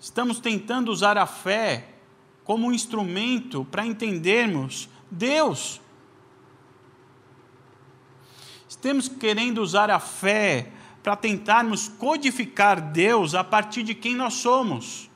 Estamos 0.00 0.40
tentando 0.40 0.90
usar 0.90 1.16
a 1.16 1.26
fé 1.26 1.94
como 2.42 2.66
um 2.66 2.72
instrumento 2.72 3.64
para 3.66 3.86
entendermos 3.86 4.88
Deus. 5.08 5.80
Estamos 8.68 9.06
querendo 9.06 9.62
usar 9.62 9.92
a 9.92 10.00
fé 10.00 10.72
para 11.02 11.16
tentarmos 11.16 11.88
codificar 11.88 12.80
Deus 12.80 13.34
a 13.34 13.42
partir 13.42 13.82
de 13.82 13.94
quem 13.94 14.14
nós 14.14 14.34
somos, 14.34 15.10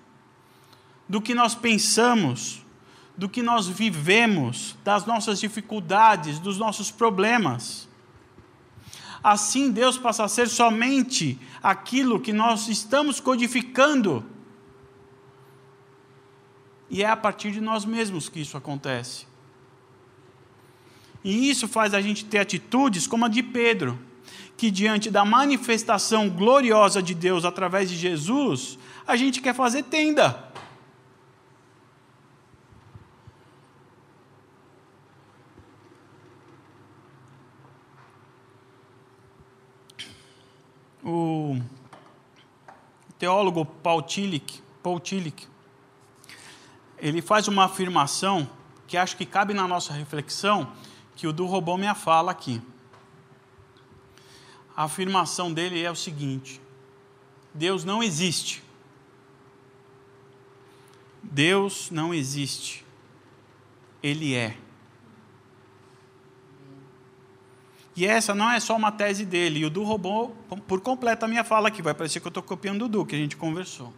do 1.09 1.21
que 1.21 1.35
nós 1.35 1.55
pensamos, 1.55 2.65
do 3.17 3.29
que 3.29 3.43
nós 3.43 3.69
vivemos, 3.69 4.77
das 4.83 5.05
nossas 5.05 5.39
dificuldades, 5.39 6.39
dos 6.39 6.59
nossos 6.59 6.91
problemas. 6.91 7.89
Assim, 9.23 9.71
Deus 9.71 9.97
passa 9.97 10.25
a 10.25 10.29
ser 10.29 10.49
somente 10.49 11.39
aquilo 11.63 12.21
que 12.21 12.33
nós 12.33 12.69
estamos 12.69 13.21
codificando. 13.21 14.25
E 16.91 17.03
é 17.03 17.09
a 17.09 17.17
partir 17.17 17.51
de 17.51 17.61
nós 17.61 17.85
mesmos 17.85 18.29
que 18.29 18.41
isso 18.41 18.57
acontece. 18.57 19.27
E 21.23 21.49
isso 21.49 21.67
faz 21.67 21.95
a 21.95 22.03
gente 22.03 22.25
ter 22.25 22.39
atitudes 22.39 23.07
como 23.07 23.25
a 23.25 23.29
de 23.29 23.43
Pedro, 23.43 23.99
que 24.57 24.71
diante 24.71 25.11
da 25.11 25.25
manifestação 25.25 26.29
gloriosa 26.29 27.03
de 27.03 27.15
Deus 27.15 27.45
através 27.45 27.91
de 27.91 27.97
Jesus, 27.97 28.79
a 29.07 29.17
gente 29.17 29.41
quer 29.41 29.55
fazer 29.55 29.83
tenda. 29.85 30.53
O 41.03 41.61
teólogo 43.19 43.67
Paul 43.67 44.03
Tillich, 44.03 44.63
Paul 44.83 44.99
Tillich, 45.01 45.49
ele 46.99 47.21
faz 47.21 47.49
uma 47.49 47.65
afirmação 47.65 48.49
que 48.87 48.97
acho 48.97 49.17
que 49.17 49.27
cabe 49.27 49.53
na 49.53 49.69
nossa 49.69 49.93
reflexão, 49.93 50.73
que 51.17 51.27
o 51.27 51.33
Du 51.33 51.47
roubou 51.47 51.77
minha 51.77 51.95
fala 51.95 52.31
aqui. 52.31 52.63
A 54.77 54.85
afirmação 54.85 55.53
dele 55.53 55.83
é 55.83 55.91
o 55.91 55.95
seguinte: 55.95 56.61
Deus 57.53 57.85
não 57.85 58.03
existe. 58.03 58.63
Deus 61.23 61.91
não 61.91 62.13
existe. 62.13 62.85
Ele 64.03 64.35
é. 64.35 64.57
E 67.97 68.05
essa 68.05 68.35
não 68.35 68.51
é 68.51 68.59
só 68.59 68.77
uma 68.77 68.91
tese 68.91 69.25
dele. 69.25 69.61
E 69.61 69.65
o 69.65 69.71
Du 69.71 69.85
roubou 69.85 70.37
por 70.67 70.81
completo 70.81 71.25
a 71.25 71.29
minha 71.29 71.45
fala 71.45 71.69
aqui. 71.69 71.81
Vai 71.81 71.95
parecer 71.95 72.21
que 72.21 72.27
eu 72.27 72.31
estou 72.31 72.43
copiando 72.43 72.87
o 72.87 72.89
Du, 72.89 73.07
que 73.07 73.15
a 73.15 73.19
gente 73.19 73.37
conversou. 73.37 73.93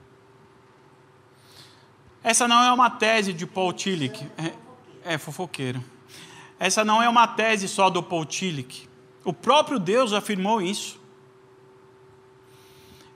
Essa 2.22 2.46
não 2.46 2.62
é 2.62 2.70
uma 2.72 2.90
tese 2.90 3.32
de 3.32 3.46
Paul 3.46 3.72
Tillich. 3.72 4.28
É, 5.04 5.14
é 5.14 5.18
fofoqueiro. 5.18 5.82
Essa 6.58 6.84
não 6.84 7.02
é 7.02 7.08
uma 7.08 7.26
tese 7.26 7.68
só 7.68 7.88
do 7.88 8.02
Paul 8.02 8.26
Tillich. 8.26 8.88
O 9.26 9.32
próprio 9.32 9.80
Deus 9.80 10.12
afirmou 10.12 10.62
isso. 10.62 11.00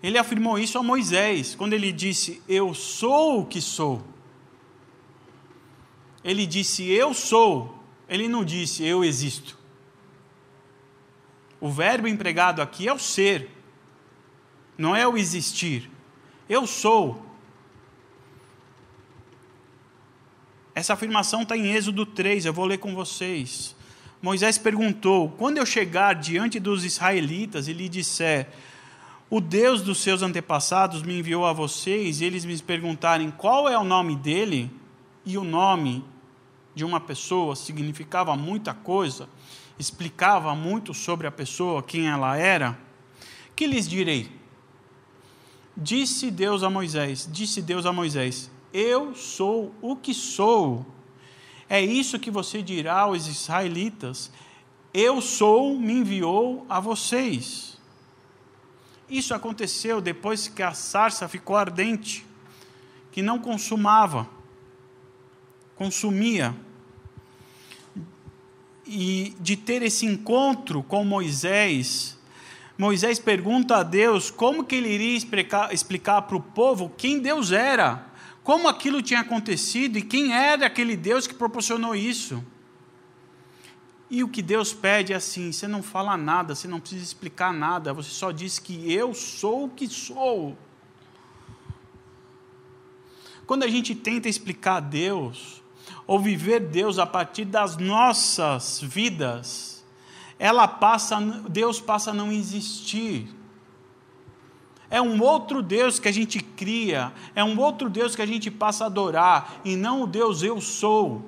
Ele 0.02 0.18
afirmou 0.18 0.58
isso 0.58 0.76
a 0.76 0.82
Moisés, 0.82 1.54
quando 1.54 1.72
ele 1.72 1.92
disse: 1.92 2.42
Eu 2.48 2.74
sou 2.74 3.42
o 3.42 3.46
que 3.46 3.60
sou. 3.60 4.02
Ele 6.24 6.46
disse: 6.46 6.90
Eu 6.90 7.14
sou. 7.14 7.78
Ele 8.08 8.26
não 8.26 8.44
disse: 8.44 8.82
Eu 8.82 9.04
existo. 9.04 9.56
O 11.60 11.70
verbo 11.70 12.08
empregado 12.08 12.60
aqui 12.60 12.88
é 12.88 12.92
o 12.92 12.98
ser, 12.98 13.48
não 14.76 14.96
é 14.96 15.06
o 15.06 15.16
existir. 15.16 15.88
Eu 16.48 16.66
sou. 16.66 17.24
Essa 20.74 20.94
afirmação 20.94 21.42
está 21.42 21.56
em 21.56 21.72
Êxodo 21.72 22.04
3, 22.04 22.46
eu 22.46 22.52
vou 22.52 22.64
ler 22.64 22.78
com 22.78 22.96
vocês. 22.96 23.76
Moisés 24.22 24.58
perguntou: 24.58 25.30
Quando 25.30 25.58
eu 25.58 25.66
chegar 25.66 26.14
diante 26.14 26.60
dos 26.60 26.84
israelitas 26.84 27.68
e 27.68 27.72
lhe 27.72 27.88
disser, 27.88 28.48
o 29.30 29.40
Deus 29.40 29.80
dos 29.80 29.98
seus 29.98 30.22
antepassados 30.22 31.02
me 31.02 31.18
enviou 31.18 31.46
a 31.46 31.52
vocês, 31.52 32.20
e 32.20 32.24
eles 32.24 32.44
me 32.44 32.56
perguntarem 32.60 33.30
qual 33.30 33.68
é 33.68 33.78
o 33.78 33.84
nome 33.84 34.16
dele, 34.16 34.70
e 35.24 35.38
o 35.38 35.44
nome 35.44 36.04
de 36.74 36.84
uma 36.84 37.00
pessoa 37.00 37.56
significava 37.56 38.36
muita 38.36 38.74
coisa, 38.74 39.28
explicava 39.78 40.54
muito 40.54 40.92
sobre 40.92 41.26
a 41.26 41.30
pessoa, 41.30 41.82
quem 41.82 42.08
ela 42.08 42.36
era, 42.36 42.78
que 43.56 43.66
lhes 43.66 43.88
direi? 43.88 44.30
Disse 45.76 46.30
Deus 46.30 46.62
a 46.62 46.68
Moisés, 46.68 47.28
disse 47.30 47.62
Deus 47.62 47.86
a 47.86 47.92
Moisés: 47.92 48.50
Eu 48.72 49.14
sou 49.14 49.74
o 49.80 49.96
que 49.96 50.12
sou. 50.12 50.84
É 51.72 51.80
isso 51.80 52.18
que 52.18 52.32
você 52.32 52.60
dirá 52.60 53.02
aos 53.02 53.28
israelitas: 53.28 54.32
Eu 54.92 55.20
sou, 55.20 55.78
me 55.78 55.92
enviou 55.92 56.66
a 56.68 56.80
vocês. 56.80 57.78
Isso 59.08 59.32
aconteceu 59.32 60.00
depois 60.00 60.48
que 60.48 60.64
a 60.64 60.72
sarça 60.72 61.28
ficou 61.28 61.56
ardente, 61.56 62.26
que 63.12 63.22
não 63.22 63.38
consumava, 63.38 64.28
consumia. 65.76 66.56
E 68.84 69.36
de 69.38 69.56
ter 69.56 69.82
esse 69.82 70.04
encontro 70.04 70.82
com 70.82 71.04
Moisés, 71.04 72.18
Moisés 72.76 73.20
pergunta 73.20 73.76
a 73.76 73.84
Deus 73.84 74.28
como 74.28 74.64
que 74.64 74.74
ele 74.74 74.88
iria 74.88 75.16
explicar, 75.16 75.72
explicar 75.72 76.22
para 76.22 76.36
o 76.36 76.42
povo 76.42 76.90
quem 76.96 77.20
Deus 77.20 77.52
era, 77.52 78.09
como 78.50 78.66
aquilo 78.66 79.00
tinha 79.00 79.20
acontecido 79.20 79.96
e 79.96 80.02
quem 80.02 80.34
era 80.34 80.66
aquele 80.66 80.96
Deus 80.96 81.24
que 81.24 81.32
proporcionou 81.32 81.94
isso. 81.94 82.44
E 84.10 84.24
o 84.24 84.28
que 84.28 84.42
Deus 84.42 84.72
pede 84.72 85.12
é 85.12 85.16
assim: 85.16 85.52
você 85.52 85.68
não 85.68 85.84
fala 85.84 86.16
nada, 86.16 86.52
você 86.52 86.66
não 86.66 86.80
precisa 86.80 87.04
explicar 87.04 87.52
nada, 87.52 87.92
você 87.92 88.10
só 88.10 88.32
diz 88.32 88.58
que 88.58 88.92
eu 88.92 89.14
sou 89.14 89.66
o 89.66 89.68
que 89.68 89.86
sou. 89.86 90.58
Quando 93.46 93.62
a 93.62 93.68
gente 93.68 93.94
tenta 93.94 94.28
explicar 94.28 94.80
Deus, 94.80 95.62
ou 96.04 96.18
viver 96.18 96.58
Deus 96.58 96.98
a 96.98 97.06
partir 97.06 97.44
das 97.44 97.76
nossas 97.76 98.80
vidas, 98.82 99.84
ela 100.40 100.66
passa, 100.66 101.20
Deus 101.48 101.80
passa 101.80 102.10
a 102.10 102.14
não 102.14 102.32
existir. 102.32 103.32
É 104.90 105.00
um 105.00 105.22
outro 105.22 105.62
Deus 105.62 106.00
que 106.00 106.08
a 106.08 106.12
gente 106.12 106.40
cria, 106.40 107.12
é 107.34 107.44
um 107.44 107.58
outro 107.60 107.88
Deus 107.88 108.16
que 108.16 108.22
a 108.22 108.26
gente 108.26 108.50
passa 108.50 108.84
a 108.84 108.86
adorar, 108.88 109.60
e 109.64 109.76
não 109.76 110.02
o 110.02 110.06
Deus 110.06 110.42
eu 110.42 110.60
sou. 110.60 111.24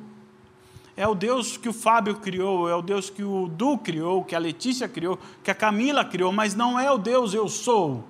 É 0.96 1.07
o 1.07 1.14
Deus 1.14 1.57
que 1.57 1.68
o 1.68 1.72
Fábio 1.72 2.16
criou, 2.16 2.68
é 2.68 2.75
o 2.75 2.83
Deus 2.83 3.09
que 3.09 3.22
o 3.22 3.48
Du 3.48 3.79
criou, 3.79 4.25
que 4.25 4.35
a 4.35 4.38
Letícia 4.38 4.88
criou, 4.88 5.18
que 5.42 5.51
a 5.51 5.55
Camila 5.55 6.05
criou, 6.05 6.33
mas 6.33 6.55
não 6.55 6.79
é 6.79 6.90
o 6.90 6.98
Deus 6.98 7.33
eu 7.33 7.48
sou. 7.48 8.05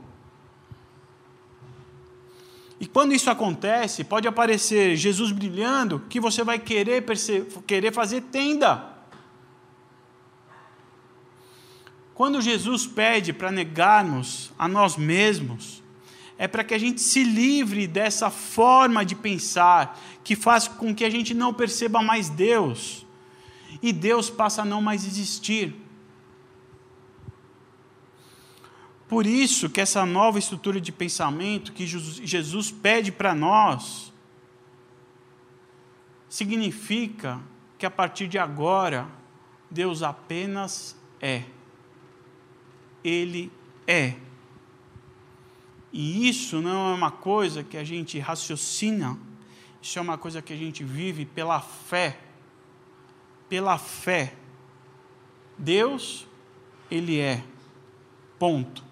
E 2.81 2.87
quando 2.87 3.13
isso 3.13 3.31
acontece, 3.31 4.03
pode 4.03 4.27
aparecer 4.27 4.97
Jesus 4.97 5.31
brilhando, 5.31 6.01
que 6.09 6.19
você 6.19 6.43
vai 6.43 6.59
querer, 6.59 7.05
querer 7.65 7.93
fazer 7.93 8.23
tenda. 8.23 8.92
Quando 12.15 12.41
Jesus 12.41 12.87
pede 12.87 13.33
para 13.33 13.51
negarmos 13.51 14.53
a 14.59 14.69
nós 14.69 14.97
mesmos, 14.97 15.83
é 16.37 16.47
para 16.49 16.65
que 16.65 16.75
a 16.75 16.79
gente 16.79 17.01
se 17.01 17.23
livre 17.23 17.87
dessa 17.87 18.31
forma 18.31 19.05
de 19.05 19.15
pensar 19.15 19.99
que 20.25 20.35
faz 20.35 20.69
com 20.69 20.95
que 20.95 21.05
a 21.05 21.11
gente 21.11 21.35
não 21.35 21.55
perceba 21.55 22.03
mais 22.03 22.29
Deus 22.29 23.07
e 23.81 23.93
Deus 23.93 24.29
passa 24.29 24.63
a 24.63 24.65
não 24.65 24.83
mais 24.83 25.07
existir. 25.07 25.75
Por 29.09 29.27
isso 29.27 29.69
que 29.69 29.81
essa 29.81 30.07
nova 30.07 30.39
estrutura 30.39 30.81
de 30.81 30.91
pensamento 30.91 31.73
que 31.73 31.87
Jesus 31.87 32.71
pede 32.71 33.13
para 33.13 33.35
nós 33.35 34.13
significa 36.29 37.39
que 37.79 37.85
a 37.85 37.91
partir 37.91 38.27
de 38.27 38.39
agora 38.39 39.07
Deus 39.71 40.03
apenas 40.03 40.97
é. 41.21 41.45
Ele 43.05 43.51
é. 43.87 44.17
E 45.93 46.29
isso 46.29 46.61
não 46.61 46.93
é 46.93 46.95
uma 46.95 47.11
coisa 47.11 47.63
que 47.63 47.77
a 47.77 47.85
gente 47.85 48.19
raciocina, 48.19 49.19
isso 49.81 49.99
é 49.99 50.03
uma 50.03 50.17
coisa 50.17 50.41
que 50.41 50.53
a 50.53 50.57
gente 50.57 50.83
vive 50.83 51.27
pela 51.27 51.61
fé. 51.61 52.19
Pela 53.49 53.77
fé. 53.77 54.35
Deus, 55.59 56.27
Ele 56.91 57.21
é. 57.21 57.45
Ponto. 58.39 58.83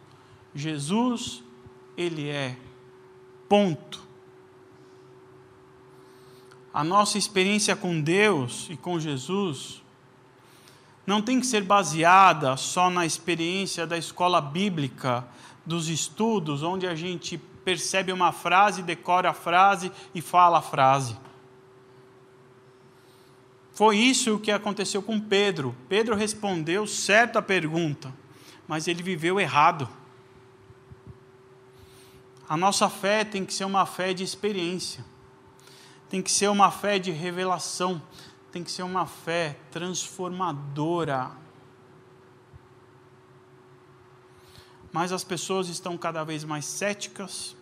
Jesus, 0.55 1.43
Ele 1.97 2.29
é. 2.29 2.57
Ponto. 3.49 4.01
A 6.73 6.85
nossa 6.85 7.19
experiência 7.19 7.75
com 7.75 8.01
Deus 8.01 8.69
e 8.71 8.77
com 8.77 9.01
Jesus 9.01 9.80
não 11.11 11.21
tem 11.21 11.41
que 11.41 11.47
ser 11.47 11.65
baseada 11.65 12.57
só 12.57 12.89
na 12.89 13.05
experiência 13.05 13.85
da 13.85 13.99
escola 13.99 14.41
bíblica, 14.41 15.27
dos 15.67 15.89
estudos, 15.89 16.63
onde 16.63 16.87
a 16.87 16.95
gente 16.95 17.37
percebe 17.37 18.13
uma 18.13 18.31
frase, 18.31 18.81
decora 18.81 19.31
a 19.31 19.35
frase 19.35 19.91
e 20.15 20.21
fala 20.21 20.59
a 20.59 20.63
frase. 20.63 21.17
Foi 23.73 23.97
isso 23.97 24.39
que 24.39 24.53
aconteceu 24.53 25.03
com 25.03 25.19
Pedro. 25.19 25.75
Pedro 25.89 26.15
respondeu 26.15 26.87
certo 26.87 27.43
pergunta, 27.43 28.15
mas 28.69 28.87
ele 28.87 29.03
viveu 29.03 29.41
errado. 29.41 29.89
A 32.49 32.57
nossa 32.57 32.89
fé 32.89 33.25
tem 33.25 33.45
que 33.45 33.53
ser 33.53 33.65
uma 33.65 33.85
fé 33.85 34.15
de 34.15 34.23
experiência, 34.23 35.05
tem 36.09 36.23
que 36.23 36.31
ser 36.31 36.49
uma 36.49 36.71
fé 36.71 37.01
de 37.01 37.11
revelação, 37.11 38.01
tem 38.53 38.65
que 38.65 38.71
ser 38.71 38.83
uma 38.83 39.07
fé 39.07 39.59
transformadora. 39.71 41.31
Mas 44.93 45.13
as 45.13 45.23
pessoas 45.23 45.69
estão 45.69 45.97
cada 45.97 46.25
vez 46.25 46.43
mais 46.43 46.65
céticas, 46.65 47.57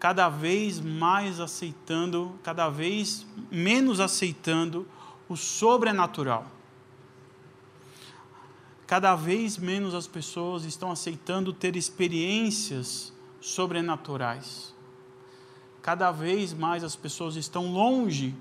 cada 0.00 0.28
vez 0.28 0.80
mais 0.80 1.38
aceitando, 1.38 2.36
cada 2.42 2.68
vez 2.68 3.24
menos 3.50 4.00
aceitando 4.00 4.86
o 5.28 5.36
sobrenatural. 5.36 6.46
Cada 8.86 9.14
vez 9.14 9.56
menos 9.56 9.94
as 9.94 10.08
pessoas 10.08 10.64
estão 10.64 10.90
aceitando 10.90 11.52
ter 11.52 11.76
experiências 11.76 13.12
sobrenaturais. 13.40 14.74
Cada 15.80 16.10
vez 16.10 16.52
mais 16.52 16.84
as 16.84 16.94
pessoas 16.94 17.36
estão 17.36 17.72
longe 17.72 18.34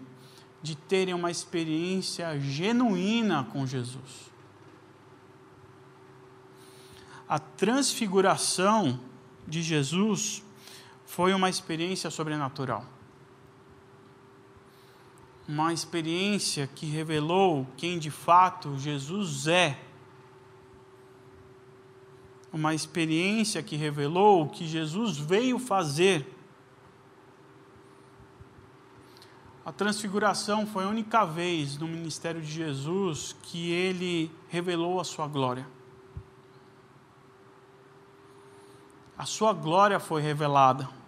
de 0.62 0.76
terem 0.76 1.14
uma 1.14 1.32
experiência 1.32 2.40
genuína 2.40 3.44
com 3.52 3.66
Jesus. 3.66 4.32
A 7.28 7.40
transfiguração 7.40 9.00
de 9.48 9.62
Jesus 9.64 10.44
foi 11.06 11.34
uma 11.34 11.50
experiência 11.50 12.10
sobrenatural 12.10 12.86
uma 15.52 15.74
experiência 15.74 16.66
que 16.66 16.86
revelou 16.86 17.68
quem 17.76 18.00
de 18.00 18.10
fato 18.10 18.80
Jesus 18.80 19.48
é. 19.48 19.78
Uma 22.54 22.74
experiência 22.74 23.62
que 23.62 23.76
revelou 23.76 24.44
o 24.44 24.50
que 24.50 24.66
Jesus 24.66 25.18
veio 25.18 25.60
fazer. 25.60 26.26
A 29.66 29.72
transfiguração 29.72 30.66
foi 30.66 30.84
a 30.84 30.88
única 30.88 31.26
vez 31.26 31.78
no 31.78 31.88
ministério 31.88 32.42
de 32.42 32.52
Jesus 32.52 33.36
que 33.44 33.72
ele 33.72 34.32
revelou 34.50 35.00
a 35.00 35.04
sua 35.04 35.28
glória. 35.28 35.68
A 39.18 39.26
sua 39.26 39.54
glória 39.54 40.00
foi 40.00 40.22
revelada 40.22 41.02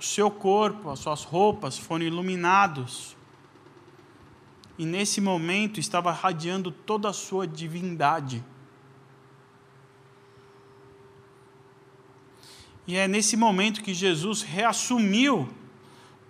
o 0.00 0.02
seu 0.02 0.30
corpo, 0.30 0.88
as 0.88 0.98
suas 0.98 1.24
roupas 1.24 1.76
foram 1.76 2.06
iluminados. 2.06 3.14
E 4.78 4.86
nesse 4.86 5.20
momento 5.20 5.78
estava 5.78 6.10
radiando 6.10 6.72
toda 6.72 7.10
a 7.10 7.12
sua 7.12 7.46
divindade. 7.46 8.42
E 12.86 12.96
é 12.96 13.06
nesse 13.06 13.36
momento 13.36 13.82
que 13.82 13.92
Jesus 13.92 14.40
reassumiu 14.40 15.50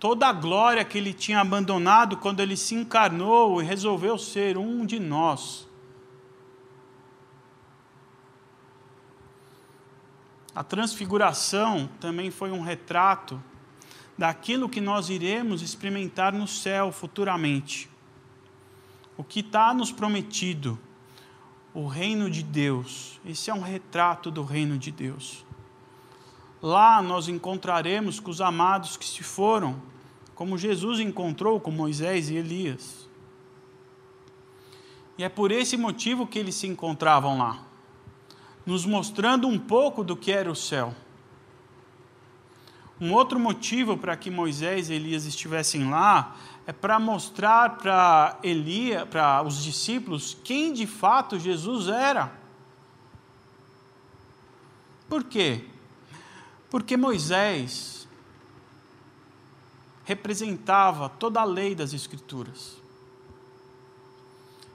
toda 0.01 0.27
a 0.27 0.33
glória 0.33 0.83
que 0.83 0.97
ele 0.97 1.13
tinha 1.13 1.39
abandonado 1.39 2.17
quando 2.17 2.39
ele 2.39 2.57
se 2.57 2.73
encarnou 2.73 3.61
e 3.61 3.65
resolveu 3.65 4.17
ser 4.17 4.57
um 4.57 4.83
de 4.83 4.99
nós. 4.99 5.69
A 10.55 10.63
transfiguração 10.63 11.87
também 11.99 12.31
foi 12.31 12.49
um 12.49 12.61
retrato 12.61 13.41
daquilo 14.17 14.67
que 14.67 14.81
nós 14.81 15.07
iremos 15.07 15.61
experimentar 15.61 16.33
no 16.33 16.47
céu 16.47 16.91
futuramente. 16.91 17.87
O 19.15 19.23
que 19.23 19.41
está 19.41 19.71
nos 19.71 19.91
prometido, 19.91 20.79
o 21.75 21.85
reino 21.85 22.27
de 22.27 22.41
Deus. 22.41 23.21
Esse 23.23 23.51
é 23.51 23.53
um 23.53 23.61
retrato 23.61 24.31
do 24.31 24.43
reino 24.43 24.79
de 24.79 24.91
Deus. 24.91 25.45
Lá 26.61 27.01
nós 27.01 27.27
encontraremos 27.27 28.19
com 28.19 28.29
os 28.29 28.39
amados 28.39 28.95
que 28.95 29.05
se 29.05 29.23
foram, 29.23 29.81
como 30.35 30.57
Jesus 30.57 30.99
encontrou 30.99 31.59
com 31.59 31.71
Moisés 31.71 32.29
e 32.29 32.35
Elias. 32.35 33.09
E 35.17 35.23
é 35.23 35.29
por 35.29 35.51
esse 35.51 35.75
motivo 35.75 36.27
que 36.27 36.37
eles 36.37 36.55
se 36.55 36.67
encontravam 36.67 37.37
lá, 37.37 37.63
nos 38.65 38.85
mostrando 38.85 39.47
um 39.47 39.57
pouco 39.57 40.03
do 40.03 40.15
que 40.15 40.31
era 40.31 40.51
o 40.51 40.55
céu. 40.55 40.93
Um 42.99 43.13
outro 43.13 43.39
motivo 43.39 43.97
para 43.97 44.15
que 44.15 44.29
Moisés 44.29 44.89
e 44.89 44.93
Elias 44.93 45.25
estivessem 45.25 45.89
lá 45.89 46.35
é 46.67 46.71
para 46.71 46.99
mostrar 46.99 47.77
para 47.77 48.37
Elias, 48.43 49.07
para 49.09 49.41
os 49.41 49.63
discípulos, 49.63 50.37
quem 50.43 50.71
de 50.71 50.85
fato 50.85 51.39
Jesus 51.39 51.87
era. 51.87 52.31
Por 55.09 55.23
quê? 55.23 55.65
Porque 56.71 56.95
Moisés 56.95 58.07
representava 60.05 61.09
toda 61.09 61.41
a 61.41 61.43
lei 61.43 61.75
das 61.75 61.93
Escrituras. 61.93 62.81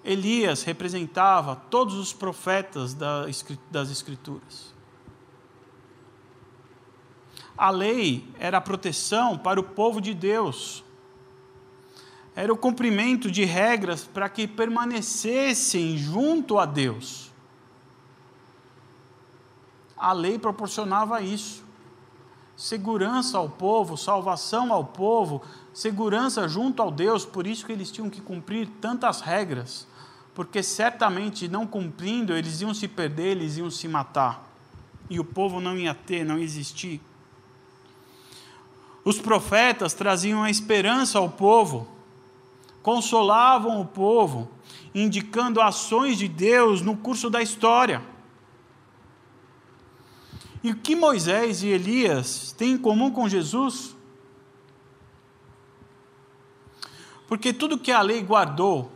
Elias 0.05 0.63
representava 0.63 1.57
todos 1.57 1.95
os 1.95 2.13
profetas 2.13 2.95
das 2.95 3.91
Escrituras. 3.91 4.75
A 7.57 7.71
lei 7.71 8.31
era 8.39 8.59
a 8.59 8.61
proteção 8.61 9.39
para 9.39 9.59
o 9.59 9.65
povo 9.65 9.99
de 9.99 10.13
Deus. 10.13 10.85
Era 12.35 12.53
o 12.53 12.59
cumprimento 12.59 13.31
de 13.31 13.45
regras 13.47 14.05
para 14.05 14.29
que 14.29 14.47
permanecessem 14.47 15.97
junto 15.97 16.59
a 16.59 16.67
Deus. 16.67 17.33
A 19.97 20.13
lei 20.13 20.39
proporcionava 20.39 21.23
isso. 21.23 21.66
Segurança 22.57 23.37
ao 23.37 23.51
povo, 23.51 23.99
salvação 23.99 24.73
ao 24.73 24.83
povo, 24.83 25.43
segurança 25.75 26.49
junto 26.49 26.81
ao 26.81 26.91
Deus, 26.91 27.25
por 27.27 27.47
isso 27.47 27.67
que 27.67 27.73
eles 27.73 27.91
tinham 27.91 28.09
que 28.09 28.21
cumprir 28.21 28.67
tantas 28.81 29.21
regras, 29.21 29.87
porque 30.35 30.63
certamente 30.63 31.49
não 31.49 31.67
cumprindo, 31.67 32.33
eles 32.33 32.63
iam 32.63 32.73
se 32.73 32.89
perder, 32.89 33.33
eles 33.33 33.59
iam 33.59 33.71
se 33.71 33.87
matar, 33.87 34.51
e 35.11 35.21
o 35.21 35.25
povo 35.25 35.61
não 35.61 35.77
ia 35.77 35.95
ter, 35.95 36.25
não 36.25 36.39
existir. 36.39 37.03
Os 39.05 39.21
profetas 39.21 39.93
traziam 39.93 40.43
a 40.43 40.51
esperança 40.51 41.19
ao 41.19 41.29
povo, 41.29 41.87
consolavam 42.83 43.83
o 43.83 43.85
povo, 43.85 44.49
indicando 44.95 45.61
ações 45.61 46.17
de 46.17 46.27
Deus 46.27 46.81
no 46.81 46.97
curso 46.97 47.29
da 47.29 47.43
história. 47.43 48.03
E 50.67 50.73
o 50.73 50.75
que 50.75 50.97
Moisés 50.97 51.63
e 51.63 51.69
Elias 51.69 52.51
têm 52.59 52.73
em 52.73 52.77
comum 52.77 53.09
com 53.09 53.29
Jesus? 53.29 53.95
Porque 57.29 57.53
tudo 57.53 57.79
que 57.79 57.93
a 57.93 58.03
lei 58.03 58.21
guardou, 58.21 58.91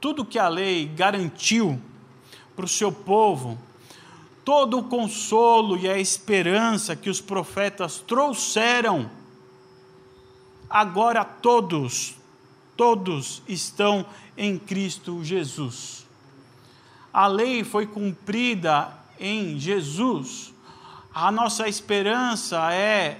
tudo 0.00 0.24
que 0.24 0.38
a 0.38 0.46
lei 0.46 0.86
garantiu 0.86 1.82
para 2.54 2.64
o 2.64 2.68
seu 2.68 2.92
povo, 2.92 3.58
todo 4.44 4.78
o 4.78 4.84
consolo 4.84 5.76
e 5.76 5.88
a 5.88 5.98
esperança 5.98 6.94
que 6.94 7.10
os 7.10 7.20
profetas 7.20 7.98
trouxeram, 7.98 9.10
agora 10.70 11.24
todos, 11.24 12.14
todos 12.76 13.42
estão 13.48 14.06
em 14.36 14.56
Cristo 14.56 15.24
Jesus. 15.24 16.06
A 17.12 17.26
lei 17.26 17.64
foi 17.64 17.84
cumprida 17.84 18.96
em 19.18 19.58
Jesus, 19.58 20.51
a 21.14 21.30
nossa 21.30 21.68
esperança 21.68 22.72
é 22.72 23.18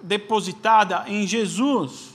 depositada 0.00 1.04
em 1.08 1.26
Jesus. 1.26 2.14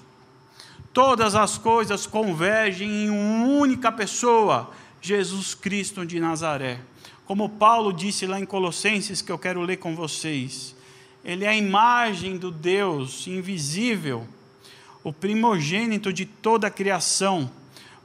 Todas 0.94 1.36
as 1.36 1.58
coisas 1.58 2.08
convergem 2.08 3.06
em 3.06 3.10
uma 3.10 3.46
única 3.46 3.92
pessoa, 3.92 4.72
Jesus 5.02 5.54
Cristo 5.54 6.06
de 6.06 6.20
Nazaré. 6.20 6.80
Como 7.26 7.50
Paulo 7.50 7.94
disse 7.94 8.26
lá 8.26 8.40
em 8.40 8.46
Colossenses, 8.46 9.22
que 9.22 9.32
eu 9.32 9.38
quero 9.38 9.62
ler 9.62 9.78
com 9.78 9.96
vocês, 9.96 10.76
ele 11.24 11.46
é 11.46 11.50
a 11.50 11.56
imagem 11.56 12.38
do 12.38 12.50
Deus 12.50 13.28
invisível, 13.28 14.28
o 15.04 15.14
primogênito 15.14 16.12
de 16.12 16.26
toda 16.26 16.68
a 16.68 16.72
criação, 16.72 17.52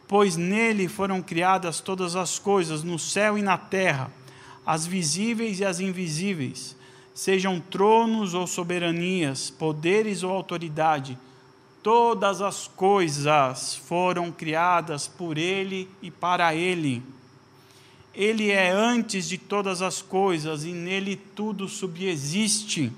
pois 0.07 0.37
nele 0.37 0.89
foram 0.89 1.23
criadas 1.23 1.81
todas 1.81 2.17
as 2.17 2.39
coisas, 2.39 2.83
no 2.83 2.99
céu 2.99 3.39
e 3.39 3.43
na 3.43 3.57
terra, 3.57 4.11
as 4.67 4.87
visíveis 4.87 5.61
e 5.61 5.65
as 5.65 5.81
invisíveis, 5.81 6.77
sejam 7.15 7.61
tronos 7.61 8.35
ou 8.35 8.47
soberanias, 8.47 9.49
poderes 9.49 10.23
ou 10.23 10.33
autoridade, 10.33 11.17
todas 11.83 12.43
as 12.43 12.67
coisas 12.67 13.77
foram 13.77 14.33
criadas 14.33 15.09
por 15.09 15.39
ele 15.39 15.89
e 16.03 16.11
para 16.11 16.55
ele 16.55 17.03
ele 18.15 18.51
é 18.51 18.71
antes 18.71 19.29
de 19.29 19.37
todas 19.37 19.83
as 19.83 20.01
coisas 20.01 20.65
e 20.65 20.73
nele 20.73 21.17
tudo 21.17 21.69
subexiste. 21.69 22.93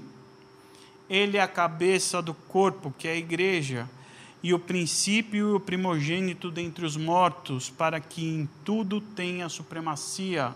Ele 1.08 1.38
é 1.38 1.40
a 1.40 1.48
cabeça 1.48 2.20
do 2.20 2.34
corpo, 2.34 2.94
que 2.98 3.08
é 3.08 3.12
a 3.12 3.16
igreja, 3.16 3.88
e 4.42 4.52
o 4.52 4.58
princípio 4.58 5.38
e 5.38 5.54
o 5.54 5.60
primogênito 5.60 6.50
dentre 6.50 6.84
os 6.84 6.96
mortos, 6.96 7.70
para 7.70 7.98
que 7.98 8.28
em 8.28 8.48
tudo 8.62 9.00
tenha 9.00 9.48
supremacia, 9.48 10.54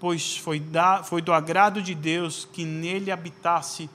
pois 0.00 0.36
foi, 0.36 0.60
da, 0.60 1.02
foi 1.02 1.20
do 1.20 1.32
agrado 1.32 1.82
de 1.82 1.94
Deus 1.94 2.48
que 2.52 2.64
nele 2.64 3.10
habitasse 3.10 3.88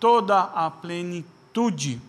toda 0.00 0.40
a 0.40 0.70
plenitude. 0.70 2.00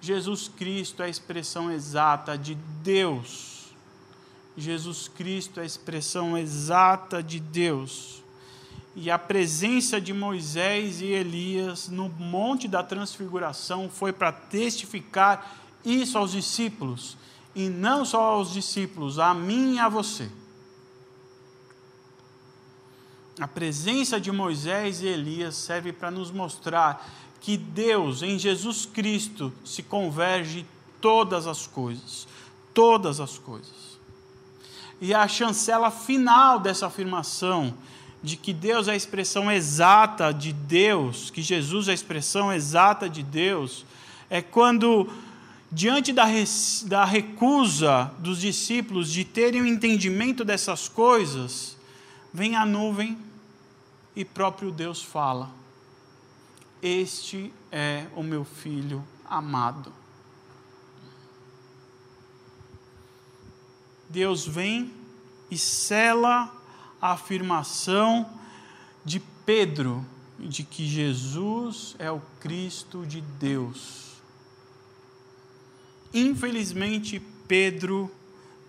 Jesus 0.00 0.48
Cristo 0.48 1.02
é 1.02 1.06
a 1.06 1.08
expressão 1.08 1.70
exata 1.70 2.36
de 2.36 2.54
Deus. 2.54 3.72
Jesus 4.56 5.08
Cristo 5.08 5.60
é 5.60 5.62
a 5.62 5.66
expressão 5.66 6.36
exata 6.36 7.22
de 7.22 7.40
Deus. 7.40 8.22
E 8.94 9.10
a 9.10 9.18
presença 9.18 10.00
de 10.00 10.12
Moisés 10.12 11.00
e 11.00 11.06
Elias 11.06 11.88
no 11.88 12.08
Monte 12.08 12.66
da 12.66 12.82
Transfiguração 12.82 13.88
foi 13.88 14.12
para 14.12 14.32
testificar 14.32 15.56
isso 15.84 16.18
aos 16.18 16.32
discípulos, 16.32 17.16
e 17.54 17.68
não 17.68 18.04
só 18.04 18.20
aos 18.20 18.52
discípulos, 18.52 19.18
a 19.18 19.32
mim 19.32 19.76
e 19.76 19.78
a 19.78 19.88
você. 19.88 20.28
A 23.40 23.46
presença 23.46 24.20
de 24.20 24.32
Moisés 24.32 25.00
e 25.00 25.06
Elias 25.06 25.54
serve 25.54 25.92
para 25.92 26.10
nos 26.10 26.30
mostrar 26.30 27.08
que 27.40 27.56
Deus, 27.56 28.22
em 28.22 28.36
Jesus 28.36 28.84
Cristo, 28.84 29.52
se 29.64 29.80
converge 29.82 30.66
todas 31.00 31.46
as 31.46 31.66
coisas. 31.66 32.26
Todas 32.74 33.20
as 33.20 33.38
coisas. 33.38 33.98
E 35.00 35.14
a 35.14 35.28
chancela 35.28 35.90
final 35.90 36.58
dessa 36.58 36.88
afirmação, 36.88 37.74
de 38.20 38.36
que 38.36 38.52
Deus 38.52 38.88
é 38.88 38.92
a 38.92 38.96
expressão 38.96 39.50
exata 39.50 40.32
de 40.34 40.52
Deus, 40.52 41.30
que 41.30 41.40
Jesus 41.40 41.86
é 41.86 41.92
a 41.92 41.94
expressão 41.94 42.52
exata 42.52 43.08
de 43.08 43.22
Deus, 43.22 43.86
é 44.28 44.42
quando, 44.42 45.08
diante 45.70 46.12
da, 46.12 46.24
da 46.86 47.04
recusa 47.04 48.10
dos 48.18 48.40
discípulos 48.40 49.12
de 49.12 49.24
terem 49.24 49.60
o 49.60 49.64
um 49.64 49.68
entendimento 49.68 50.44
dessas 50.44 50.88
coisas, 50.88 51.76
vem 52.34 52.56
a 52.56 52.66
nuvem 52.66 53.16
e 54.18 54.24
próprio 54.24 54.70
Deus 54.70 55.02
fala 55.02 55.50
este 56.82 57.52
é 57.72 58.06
o 58.14 58.22
meu 58.22 58.44
filho 58.44 59.04
amado. 59.24 59.92
Deus 64.08 64.46
vem 64.46 64.92
e 65.50 65.58
sela 65.58 66.54
a 67.00 67.12
afirmação 67.12 68.30
de 69.04 69.20
Pedro 69.44 70.06
de 70.38 70.62
que 70.62 70.86
Jesus 70.86 71.96
é 71.98 72.10
o 72.10 72.22
Cristo 72.40 73.04
de 73.04 73.20
Deus. 73.20 74.20
Infelizmente, 76.14 77.20
Pedro 77.48 78.10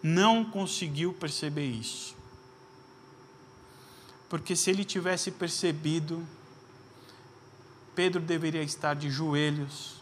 não 0.01 0.43
conseguiu 0.43 1.13
perceber 1.13 1.69
isso. 1.69 2.18
Porque 4.29 4.55
se 4.55 4.69
ele 4.69 4.85
tivesse 4.85 5.31
percebido, 5.31 6.25
Pedro 7.95 8.21
deveria 8.21 8.61
estar 8.61 8.93
de 8.93 9.09
joelhos, 9.09 9.95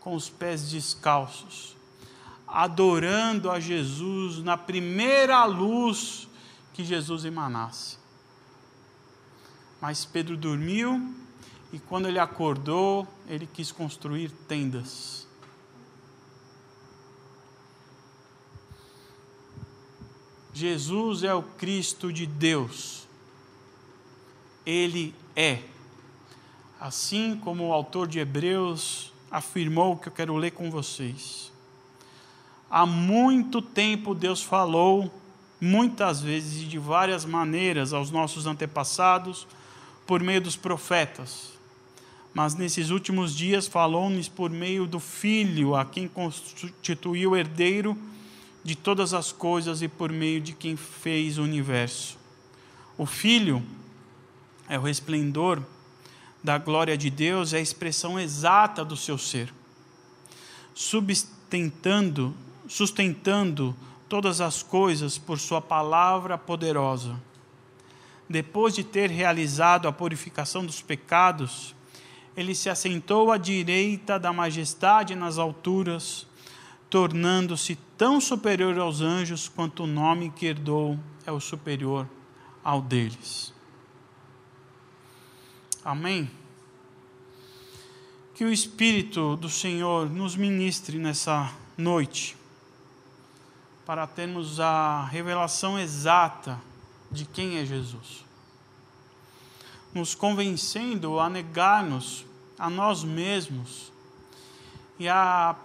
com 0.00 0.14
os 0.14 0.30
pés 0.30 0.70
descalços, 0.70 1.76
adorando 2.46 3.50
a 3.50 3.60
Jesus 3.60 4.38
na 4.38 4.56
primeira 4.56 5.44
luz 5.44 6.28
que 6.72 6.84
Jesus 6.84 7.24
emanasse. 7.24 7.98
Mas 9.80 10.04
Pedro 10.04 10.36
dormiu 10.36 11.14
e 11.72 11.78
quando 11.78 12.06
ele 12.06 12.18
acordou, 12.18 13.06
ele 13.26 13.46
quis 13.46 13.70
construir 13.70 14.30
tendas. 14.48 15.26
Jesus 20.52 21.22
é 21.22 21.32
o 21.32 21.42
Cristo 21.42 22.12
de 22.12 22.26
Deus. 22.26 23.08
Ele 24.70 25.12
é 25.34 25.58
assim 26.80 27.38
como 27.42 27.66
o 27.66 27.72
autor 27.72 28.06
de 28.06 28.20
Hebreus 28.20 29.12
afirmou 29.30 29.96
que 29.96 30.06
eu 30.08 30.12
quero 30.12 30.36
ler 30.36 30.52
com 30.52 30.70
vocês. 30.70 31.52
Há 32.70 32.86
muito 32.86 33.60
tempo 33.60 34.14
Deus 34.14 34.42
falou, 34.42 35.12
muitas 35.60 36.22
vezes 36.22 36.62
e 36.62 36.66
de 36.66 36.78
várias 36.78 37.24
maneiras, 37.24 37.92
aos 37.92 38.12
nossos 38.12 38.46
antepassados, 38.46 39.44
por 40.06 40.22
meio 40.22 40.40
dos 40.40 40.54
profetas. 40.54 41.50
Mas 42.32 42.54
nesses 42.54 42.90
últimos 42.90 43.36
dias 43.36 43.66
falou-nos 43.66 44.28
por 44.28 44.50
meio 44.50 44.86
do 44.86 45.00
Filho, 45.00 45.74
a 45.74 45.84
quem 45.84 46.06
constituiu 46.06 47.36
herdeiro 47.36 47.98
de 48.62 48.76
todas 48.76 49.12
as 49.12 49.32
coisas 49.32 49.82
e 49.82 49.88
por 49.88 50.12
meio 50.12 50.40
de 50.40 50.52
quem 50.52 50.76
fez 50.76 51.38
o 51.38 51.42
universo. 51.42 52.16
O 52.96 53.04
Filho 53.04 53.62
é 54.70 54.78
o 54.78 54.82
resplendor 54.82 55.60
da 56.42 56.56
glória 56.56 56.96
de 56.96 57.10
Deus 57.10 57.52
é 57.52 57.58
a 57.58 57.60
expressão 57.60 58.18
exata 58.18 58.84
do 58.84 58.96
seu 58.96 59.18
ser, 59.18 59.52
sustentando, 60.72 62.32
sustentando 62.68 63.76
todas 64.08 64.40
as 64.40 64.62
coisas 64.62 65.18
por 65.18 65.40
sua 65.40 65.60
palavra 65.60 66.38
poderosa. 66.38 67.20
Depois 68.28 68.72
de 68.72 68.84
ter 68.84 69.10
realizado 69.10 69.88
a 69.88 69.92
purificação 69.92 70.64
dos 70.64 70.80
pecados, 70.80 71.74
ele 72.36 72.54
se 72.54 72.70
assentou 72.70 73.32
à 73.32 73.36
direita 73.36 74.20
da 74.20 74.32
majestade 74.32 75.16
nas 75.16 75.36
alturas, 75.36 76.28
tornando-se 76.88 77.76
tão 77.98 78.20
superior 78.20 78.78
aos 78.78 79.00
anjos 79.00 79.48
quanto 79.48 79.82
o 79.82 79.86
nome 79.88 80.30
que 80.30 80.46
herdou 80.46 80.96
é 81.26 81.32
o 81.32 81.40
superior 81.40 82.08
ao 82.62 82.80
deles. 82.80 83.52
Amém? 85.84 86.30
Que 88.34 88.44
o 88.44 88.52
Espírito 88.52 89.36
do 89.36 89.48
Senhor 89.48 90.10
nos 90.10 90.36
ministre 90.36 90.98
nessa 90.98 91.52
noite, 91.76 92.36
para 93.86 94.06
termos 94.06 94.60
a 94.60 95.06
revelação 95.06 95.78
exata 95.78 96.60
de 97.10 97.24
quem 97.24 97.56
é 97.56 97.64
Jesus, 97.64 98.24
nos 99.94 100.14
convencendo 100.14 101.18
a 101.18 101.30
negar-nos 101.30 102.26
a 102.58 102.68
nós 102.68 103.02
mesmos 103.02 103.90
e 104.98 105.08
a 105.08 105.56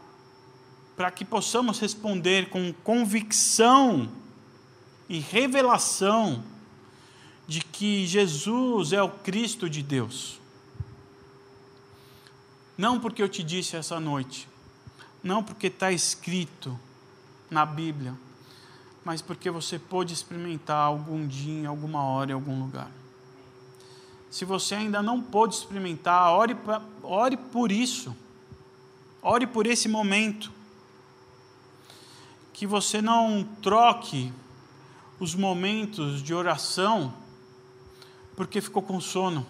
para 0.95 1.11
que 1.11 1.25
possamos 1.25 1.77
responder 1.77 2.49
com 2.49 2.71
convicção 2.71 4.09
e 5.09 5.19
revelação 5.19 6.41
de 7.47 7.61
que 7.61 8.05
Jesus 8.05 8.93
é 8.93 9.01
o 9.01 9.09
Cristo 9.09 9.69
de 9.69 9.83
Deus. 9.83 10.39
Não 12.77 12.99
porque 12.99 13.21
eu 13.21 13.29
te 13.29 13.43
disse 13.43 13.75
essa 13.75 13.99
noite, 13.99 14.47
não 15.23 15.43
porque 15.43 15.67
está 15.67 15.91
escrito 15.91 16.77
na 17.49 17.65
Bíblia, 17.65 18.13
mas 19.03 19.21
porque 19.21 19.49
você 19.49 19.77
pôde 19.77 20.13
experimentar 20.13 20.77
algum 20.77 21.27
dia, 21.27 21.61
em 21.61 21.65
alguma 21.65 22.03
hora, 22.03 22.31
em 22.31 22.33
algum 22.33 22.59
lugar. 22.59 22.89
Se 24.29 24.43
você 24.43 24.75
ainda 24.75 25.01
não 25.01 25.21
pôde 25.21 25.55
experimentar, 25.55 26.31
ore, 26.33 26.57
ore 27.01 27.37
por 27.37 27.71
isso, 27.71 28.15
ore 29.21 29.47
por 29.47 29.65
esse 29.65 29.87
momento. 29.87 30.51
Que 32.51 32.67
você 32.67 33.01
não 33.01 33.47
troque 33.61 34.33
os 35.19 35.35
momentos 35.35 36.21
de 36.21 36.33
oração 36.33 37.13
porque 38.35 38.61
ficou 38.61 38.81
com 38.81 38.99
sono. 38.99 39.45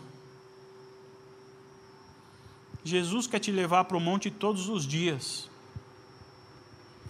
Jesus 2.84 3.26
quer 3.26 3.40
te 3.40 3.52
levar 3.52 3.86
para 3.86 3.98
o 3.98 4.00
monte 4.00 4.30
todos 4.30 4.70
os 4.70 4.86
dias. 4.86 5.50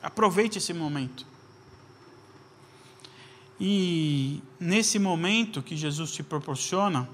Aproveite 0.02 0.58
esse 0.58 0.74
momento. 0.74 1.26
E 3.60 4.42
nesse 4.60 5.00
momento 5.00 5.62
que 5.62 5.76
Jesus 5.76 6.12
te 6.12 6.24
proporciona, 6.24 7.10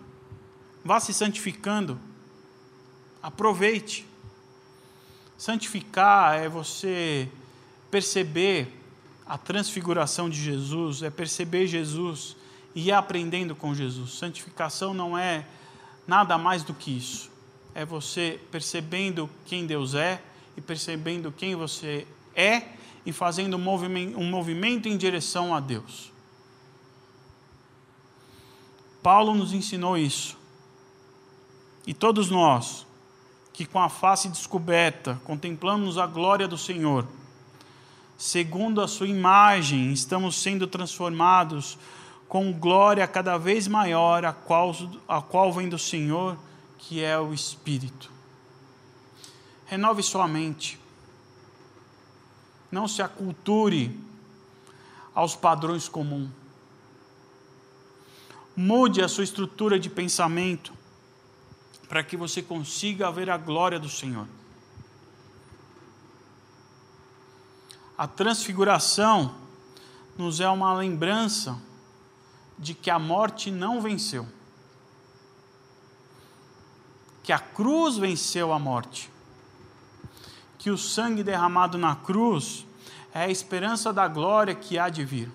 vá 0.83 0.99
se 0.99 1.13
santificando. 1.13 1.99
Aproveite. 3.21 4.05
Santificar 5.37 6.35
é 6.39 6.47
você 6.47 7.29
perceber 7.89 8.79
a 9.25 9.37
transfiguração 9.37 10.29
de 10.29 10.41
Jesus, 10.41 11.01
é 11.01 11.09
perceber 11.09 11.65
Jesus 11.65 12.35
e 12.73 12.91
aprendendo 12.91 13.55
com 13.55 13.73
Jesus. 13.73 14.13
Santificação 14.13 14.93
não 14.93 15.17
é 15.17 15.45
nada 16.07 16.37
mais 16.37 16.63
do 16.63 16.73
que 16.73 16.95
isso. 16.95 17.29
É 17.73 17.85
você 17.85 18.39
percebendo 18.51 19.29
quem 19.45 19.65
Deus 19.65 19.93
é 19.93 20.21
e 20.57 20.61
percebendo 20.61 21.31
quem 21.31 21.55
você 21.55 22.07
é 22.35 22.63
e 23.05 23.11
fazendo 23.11 23.57
um 23.57 23.59
movimento, 23.59 24.17
um 24.17 24.29
movimento 24.29 24.87
em 24.87 24.97
direção 24.97 25.55
a 25.55 25.59
Deus. 25.59 26.11
Paulo 29.01 29.33
nos 29.33 29.53
ensinou 29.53 29.97
isso. 29.97 30.37
E 31.87 31.93
todos 31.93 32.29
nós, 32.29 32.85
que 33.51 33.65
com 33.65 33.79
a 33.79 33.89
face 33.89 34.29
descoberta 34.29 35.19
contemplamos 35.23 35.97
a 35.97 36.05
glória 36.05 36.47
do 36.47 36.57
Senhor, 36.57 37.07
segundo 38.17 38.81
a 38.81 38.87
sua 38.87 39.07
imagem, 39.07 39.91
estamos 39.91 40.35
sendo 40.35 40.67
transformados 40.67 41.77
com 42.31 42.53
glória 42.53 43.05
cada 43.09 43.37
vez 43.37 43.67
maior, 43.67 44.23
a 44.23 44.31
qual, 44.31 44.73
a 45.05 45.21
qual 45.21 45.51
vem 45.51 45.67
do 45.67 45.77
Senhor, 45.77 46.37
que 46.77 47.03
é 47.03 47.19
o 47.19 47.33
Espírito. 47.33 48.09
Renove 49.65 50.01
sua 50.01 50.29
mente. 50.29 50.79
Não 52.71 52.87
se 52.87 53.01
aculture 53.01 53.99
aos 55.13 55.35
padrões 55.35 55.89
comuns. 55.89 56.29
Mude 58.55 59.01
a 59.01 59.09
sua 59.09 59.25
estrutura 59.25 59.77
de 59.77 59.89
pensamento 59.89 60.71
para 61.89 62.01
que 62.01 62.15
você 62.15 62.41
consiga 62.41 63.11
ver 63.11 63.29
a 63.29 63.35
glória 63.35 63.77
do 63.77 63.89
Senhor. 63.89 64.25
A 67.97 68.07
transfiguração 68.07 69.35
nos 70.17 70.39
é 70.39 70.47
uma 70.47 70.73
lembrança 70.73 71.61
de 72.61 72.75
que 72.75 72.91
a 72.91 72.99
morte 72.99 73.49
não 73.49 73.81
venceu, 73.81 74.27
que 77.23 77.33
a 77.33 77.39
cruz 77.39 77.97
venceu 77.97 78.53
a 78.53 78.59
morte, 78.59 79.09
que 80.59 80.69
o 80.69 80.77
sangue 80.77 81.23
derramado 81.23 81.75
na 81.75 81.95
cruz 81.95 82.67
é 83.15 83.23
a 83.23 83.29
esperança 83.29 83.91
da 83.91 84.07
glória 84.07 84.53
que 84.53 84.77
há 84.77 84.89
de 84.89 85.03
vir. 85.03 85.31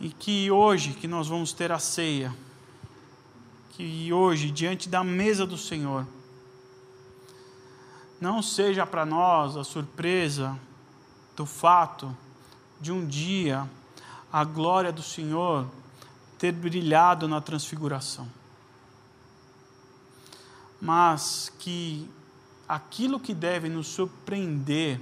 E 0.00 0.08
que 0.10 0.50
hoje 0.50 0.92
que 0.92 1.06
nós 1.06 1.28
vamos 1.28 1.52
ter 1.52 1.70
a 1.70 1.78
ceia, 1.78 2.34
que 3.70 4.12
hoje, 4.12 4.50
diante 4.50 4.88
da 4.88 5.04
mesa 5.04 5.46
do 5.46 5.56
Senhor, 5.56 6.04
não 8.20 8.42
seja 8.42 8.84
para 8.84 9.06
nós 9.06 9.56
a 9.56 9.62
surpresa 9.62 10.58
do 11.36 11.46
fato 11.46 12.16
de 12.80 12.92
um 12.92 13.06
dia 13.06 13.68
a 14.32 14.44
glória 14.44 14.92
do 14.92 15.02
Senhor 15.02 15.66
ter 16.38 16.52
brilhado 16.52 17.28
na 17.28 17.40
transfiguração, 17.40 18.28
mas 20.80 21.52
que 21.58 22.08
aquilo 22.68 23.20
que 23.20 23.32
deve 23.32 23.68
nos 23.68 23.86
surpreender 23.86 25.00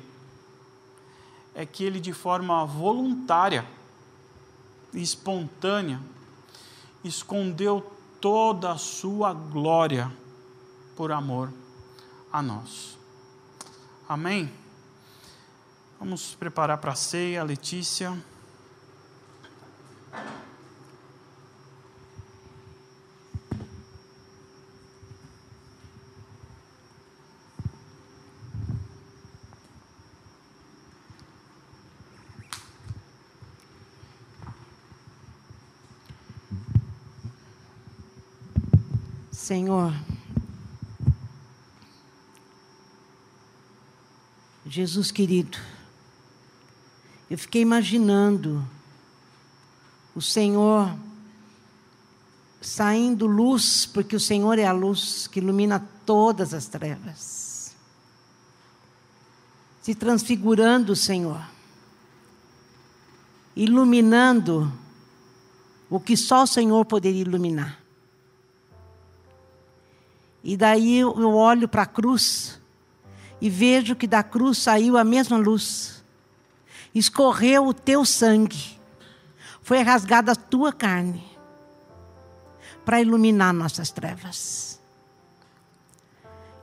é 1.54 1.66
que 1.66 1.84
Ele, 1.84 1.98
de 1.98 2.12
forma 2.12 2.64
voluntária, 2.64 3.66
espontânea, 4.94 6.00
escondeu 7.02 7.90
toda 8.20 8.72
a 8.72 8.78
sua 8.78 9.32
glória 9.32 10.12
por 10.94 11.10
amor 11.10 11.52
a 12.32 12.42
nós. 12.42 12.96
Amém? 14.08 14.61
Vamos 16.04 16.34
preparar 16.34 16.78
para 16.78 16.90
a 16.90 16.96
ceia, 16.96 17.44
Letícia. 17.44 18.20
Senhor, 39.30 39.94
Jesus 44.66 45.12
querido, 45.12 45.58
eu 47.32 47.38
fiquei 47.38 47.62
imaginando 47.62 48.62
o 50.14 50.20
Senhor 50.20 50.94
saindo 52.60 53.26
luz, 53.26 53.86
porque 53.86 54.14
o 54.14 54.20
Senhor 54.20 54.58
é 54.58 54.66
a 54.66 54.72
luz 54.72 55.28
que 55.28 55.40
ilumina 55.40 55.82
todas 56.04 56.52
as 56.52 56.66
trevas. 56.66 57.74
Se 59.80 59.94
transfigurando, 59.94 60.94
Senhor, 60.94 61.40
iluminando 63.56 64.70
o 65.88 65.98
que 65.98 66.18
só 66.18 66.42
o 66.42 66.46
Senhor 66.46 66.84
poderia 66.84 67.22
iluminar. 67.22 67.80
E 70.44 70.54
daí 70.54 70.98
eu 70.98 71.34
olho 71.34 71.66
para 71.66 71.84
a 71.84 71.86
cruz 71.86 72.60
e 73.40 73.48
vejo 73.48 73.96
que 73.96 74.06
da 74.06 74.22
cruz 74.22 74.58
saiu 74.58 74.98
a 74.98 75.02
mesma 75.02 75.38
luz. 75.38 76.01
Escorreu 76.94 77.66
o 77.66 77.74
teu 77.74 78.04
sangue. 78.04 78.78
Foi 79.62 79.80
rasgada 79.82 80.32
a 80.32 80.36
tua 80.36 80.72
carne 80.72 81.24
para 82.84 83.00
iluminar 83.00 83.52
nossas 83.52 83.90
trevas. 83.90 84.80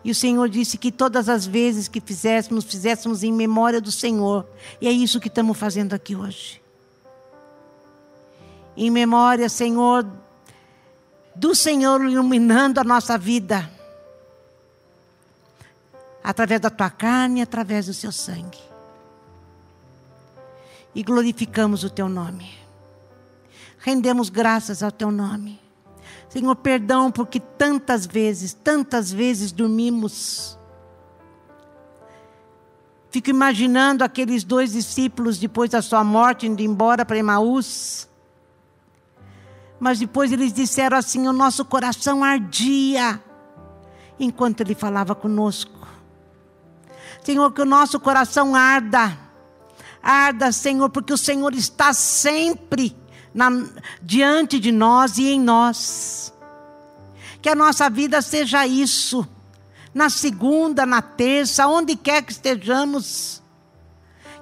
E 0.03 0.11
o 0.11 0.15
Senhor 0.15 0.47
disse 0.47 0.77
que 0.77 0.91
todas 0.91 1.27
as 1.27 1.45
vezes 1.45 1.87
que 1.87 1.99
fizéssemos, 1.99 2.63
fizéssemos 2.63 3.23
em 3.23 3.33
memória 3.33 3.81
do 3.81 3.91
Senhor. 3.91 4.45
E 4.79 4.87
é 4.87 4.91
isso 4.91 5.19
que 5.19 5.27
estamos 5.27 5.57
fazendo 5.57 5.93
aqui 5.93 6.15
hoje. 6.15 6.61
Em 8.77 8.89
memória, 8.89 9.49
Senhor, 9.49 10.05
do 11.35 11.53
Senhor 11.53 12.01
iluminando 12.03 12.79
a 12.79 12.83
nossa 12.83 13.17
vida, 13.17 13.69
através 16.23 16.61
da 16.61 16.69
tua 16.69 16.89
carne 16.89 17.39
e 17.39 17.43
através 17.43 17.87
do 17.87 17.93
seu 17.93 18.11
sangue. 18.11 18.68
E 20.99 21.03
glorificamos 21.03 21.85
o 21.85 21.89
teu 21.89 22.09
nome, 22.09 22.51
rendemos 23.77 24.29
graças 24.29 24.83
ao 24.83 24.91
teu 24.91 25.09
nome. 25.09 25.57
Senhor, 26.27 26.53
perdão 26.57 27.09
porque 27.09 27.39
tantas 27.39 28.05
vezes, 28.05 28.51
tantas 28.53 29.09
vezes 29.09 29.53
dormimos. 29.53 30.59
Fico 33.09 33.29
imaginando 33.29 34.03
aqueles 34.03 34.43
dois 34.43 34.73
discípulos 34.73 35.37
depois 35.37 35.69
da 35.69 35.81
sua 35.81 36.03
morte 36.03 36.47
indo 36.47 36.61
embora 36.61 37.05
para 37.05 37.17
Emaús. 37.17 38.05
Mas 39.79 39.99
depois 39.99 40.33
eles 40.33 40.51
disseram 40.51 40.97
assim: 40.97 41.29
o 41.29 41.31
nosso 41.31 41.63
coração 41.63 42.25
ardia 42.25 43.23
enquanto 44.19 44.59
ele 44.59 44.75
falava 44.75 45.15
conosco. 45.15 45.87
Senhor, 47.23 47.53
que 47.53 47.61
o 47.61 47.65
nosso 47.65 48.01
coração 48.01 48.53
arda, 48.53 49.28
arda, 50.01 50.51
Senhor, 50.51 50.89
porque 50.89 51.13
o 51.13 51.17
Senhor 51.17 51.53
está 51.53 51.93
sempre 51.93 52.95
na, 53.33 53.49
diante 54.01 54.59
de 54.59 54.71
nós 54.71 55.17
e 55.17 55.27
em 55.27 55.39
nós. 55.39 56.33
Que 57.41 57.49
a 57.49 57.55
nossa 57.55 57.89
vida 57.89 58.21
seja 58.21 58.67
isso, 58.67 59.27
na 59.93 60.09
segunda, 60.09 60.85
na 60.85 61.01
terça, 61.01 61.67
onde 61.67 61.95
quer 61.95 62.21
que 62.21 62.31
estejamos. 62.31 63.41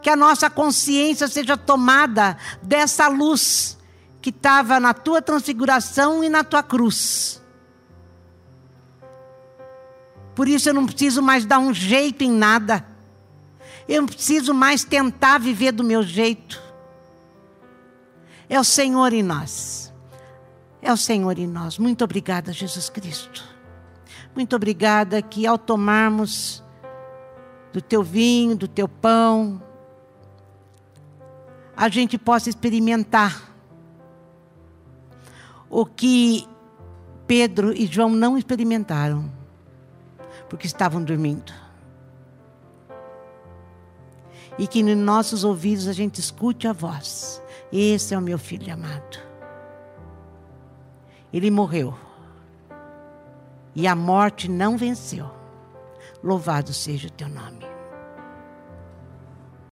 Que 0.01 0.09
a 0.09 0.15
nossa 0.15 0.49
consciência 0.49 1.27
seja 1.27 1.57
tomada 1.57 2.37
dessa 2.61 3.07
luz 3.07 3.77
que 4.21 4.29
estava 4.29 4.79
na 4.79 4.93
tua 4.93 5.21
transfiguração 5.21 6.23
e 6.23 6.29
na 6.29 6.43
tua 6.43 6.63
cruz. 6.63 7.41
Por 10.35 10.47
isso 10.47 10.69
eu 10.69 10.73
não 10.73 10.85
preciso 10.85 11.21
mais 11.21 11.45
dar 11.45 11.59
um 11.59 11.73
jeito 11.73 12.23
em 12.23 12.31
nada. 12.31 12.85
Eu 13.87 14.01
não 14.01 14.07
preciso 14.07 14.53
mais 14.53 14.83
tentar 14.83 15.37
viver 15.37 15.71
do 15.71 15.83
meu 15.83 16.03
jeito. 16.03 16.61
É 18.49 18.59
o 18.59 18.63
Senhor 18.63 19.13
em 19.13 19.23
nós. 19.23 19.93
É 20.81 20.91
o 20.91 20.97
Senhor 20.97 21.37
em 21.37 21.47
nós. 21.47 21.77
Muito 21.77 22.03
obrigada, 22.03 22.51
Jesus 22.51 22.89
Cristo. 22.89 23.43
Muito 24.35 24.55
obrigada 24.55 25.21
que 25.21 25.47
ao 25.47 25.57
tomarmos 25.57 26.63
do 27.73 27.81
teu 27.81 28.03
vinho, 28.03 28.55
do 28.55 28.67
teu 28.67 28.87
pão, 28.87 29.61
a 31.75 31.89
gente 31.89 32.17
possa 32.17 32.49
experimentar 32.49 33.51
o 35.69 35.85
que 35.85 36.47
Pedro 37.27 37.73
e 37.73 37.85
João 37.85 38.09
não 38.09 38.37
experimentaram, 38.37 39.31
porque 40.49 40.65
estavam 40.65 41.03
dormindo. 41.03 41.53
E 44.57 44.67
que 44.67 44.81
nos 44.81 44.97
nossos 44.97 45.43
ouvidos 45.43 45.87
a 45.87 45.93
gente 45.93 46.19
escute 46.19 46.67
a 46.67 46.73
voz: 46.73 47.41
Esse 47.71 48.13
é 48.13 48.17
o 48.17 48.21
meu 48.21 48.39
filho 48.39 48.73
amado. 48.73 49.19
Ele 51.31 51.51
morreu. 51.51 51.93
E 53.75 53.85
a 53.85 53.95
morte 53.95 54.49
não 54.49 54.77
venceu. 54.77 55.29
Louvado 56.23 56.73
seja 56.73 57.07
o 57.07 57.11
teu 57.11 57.29
nome. 57.29 57.66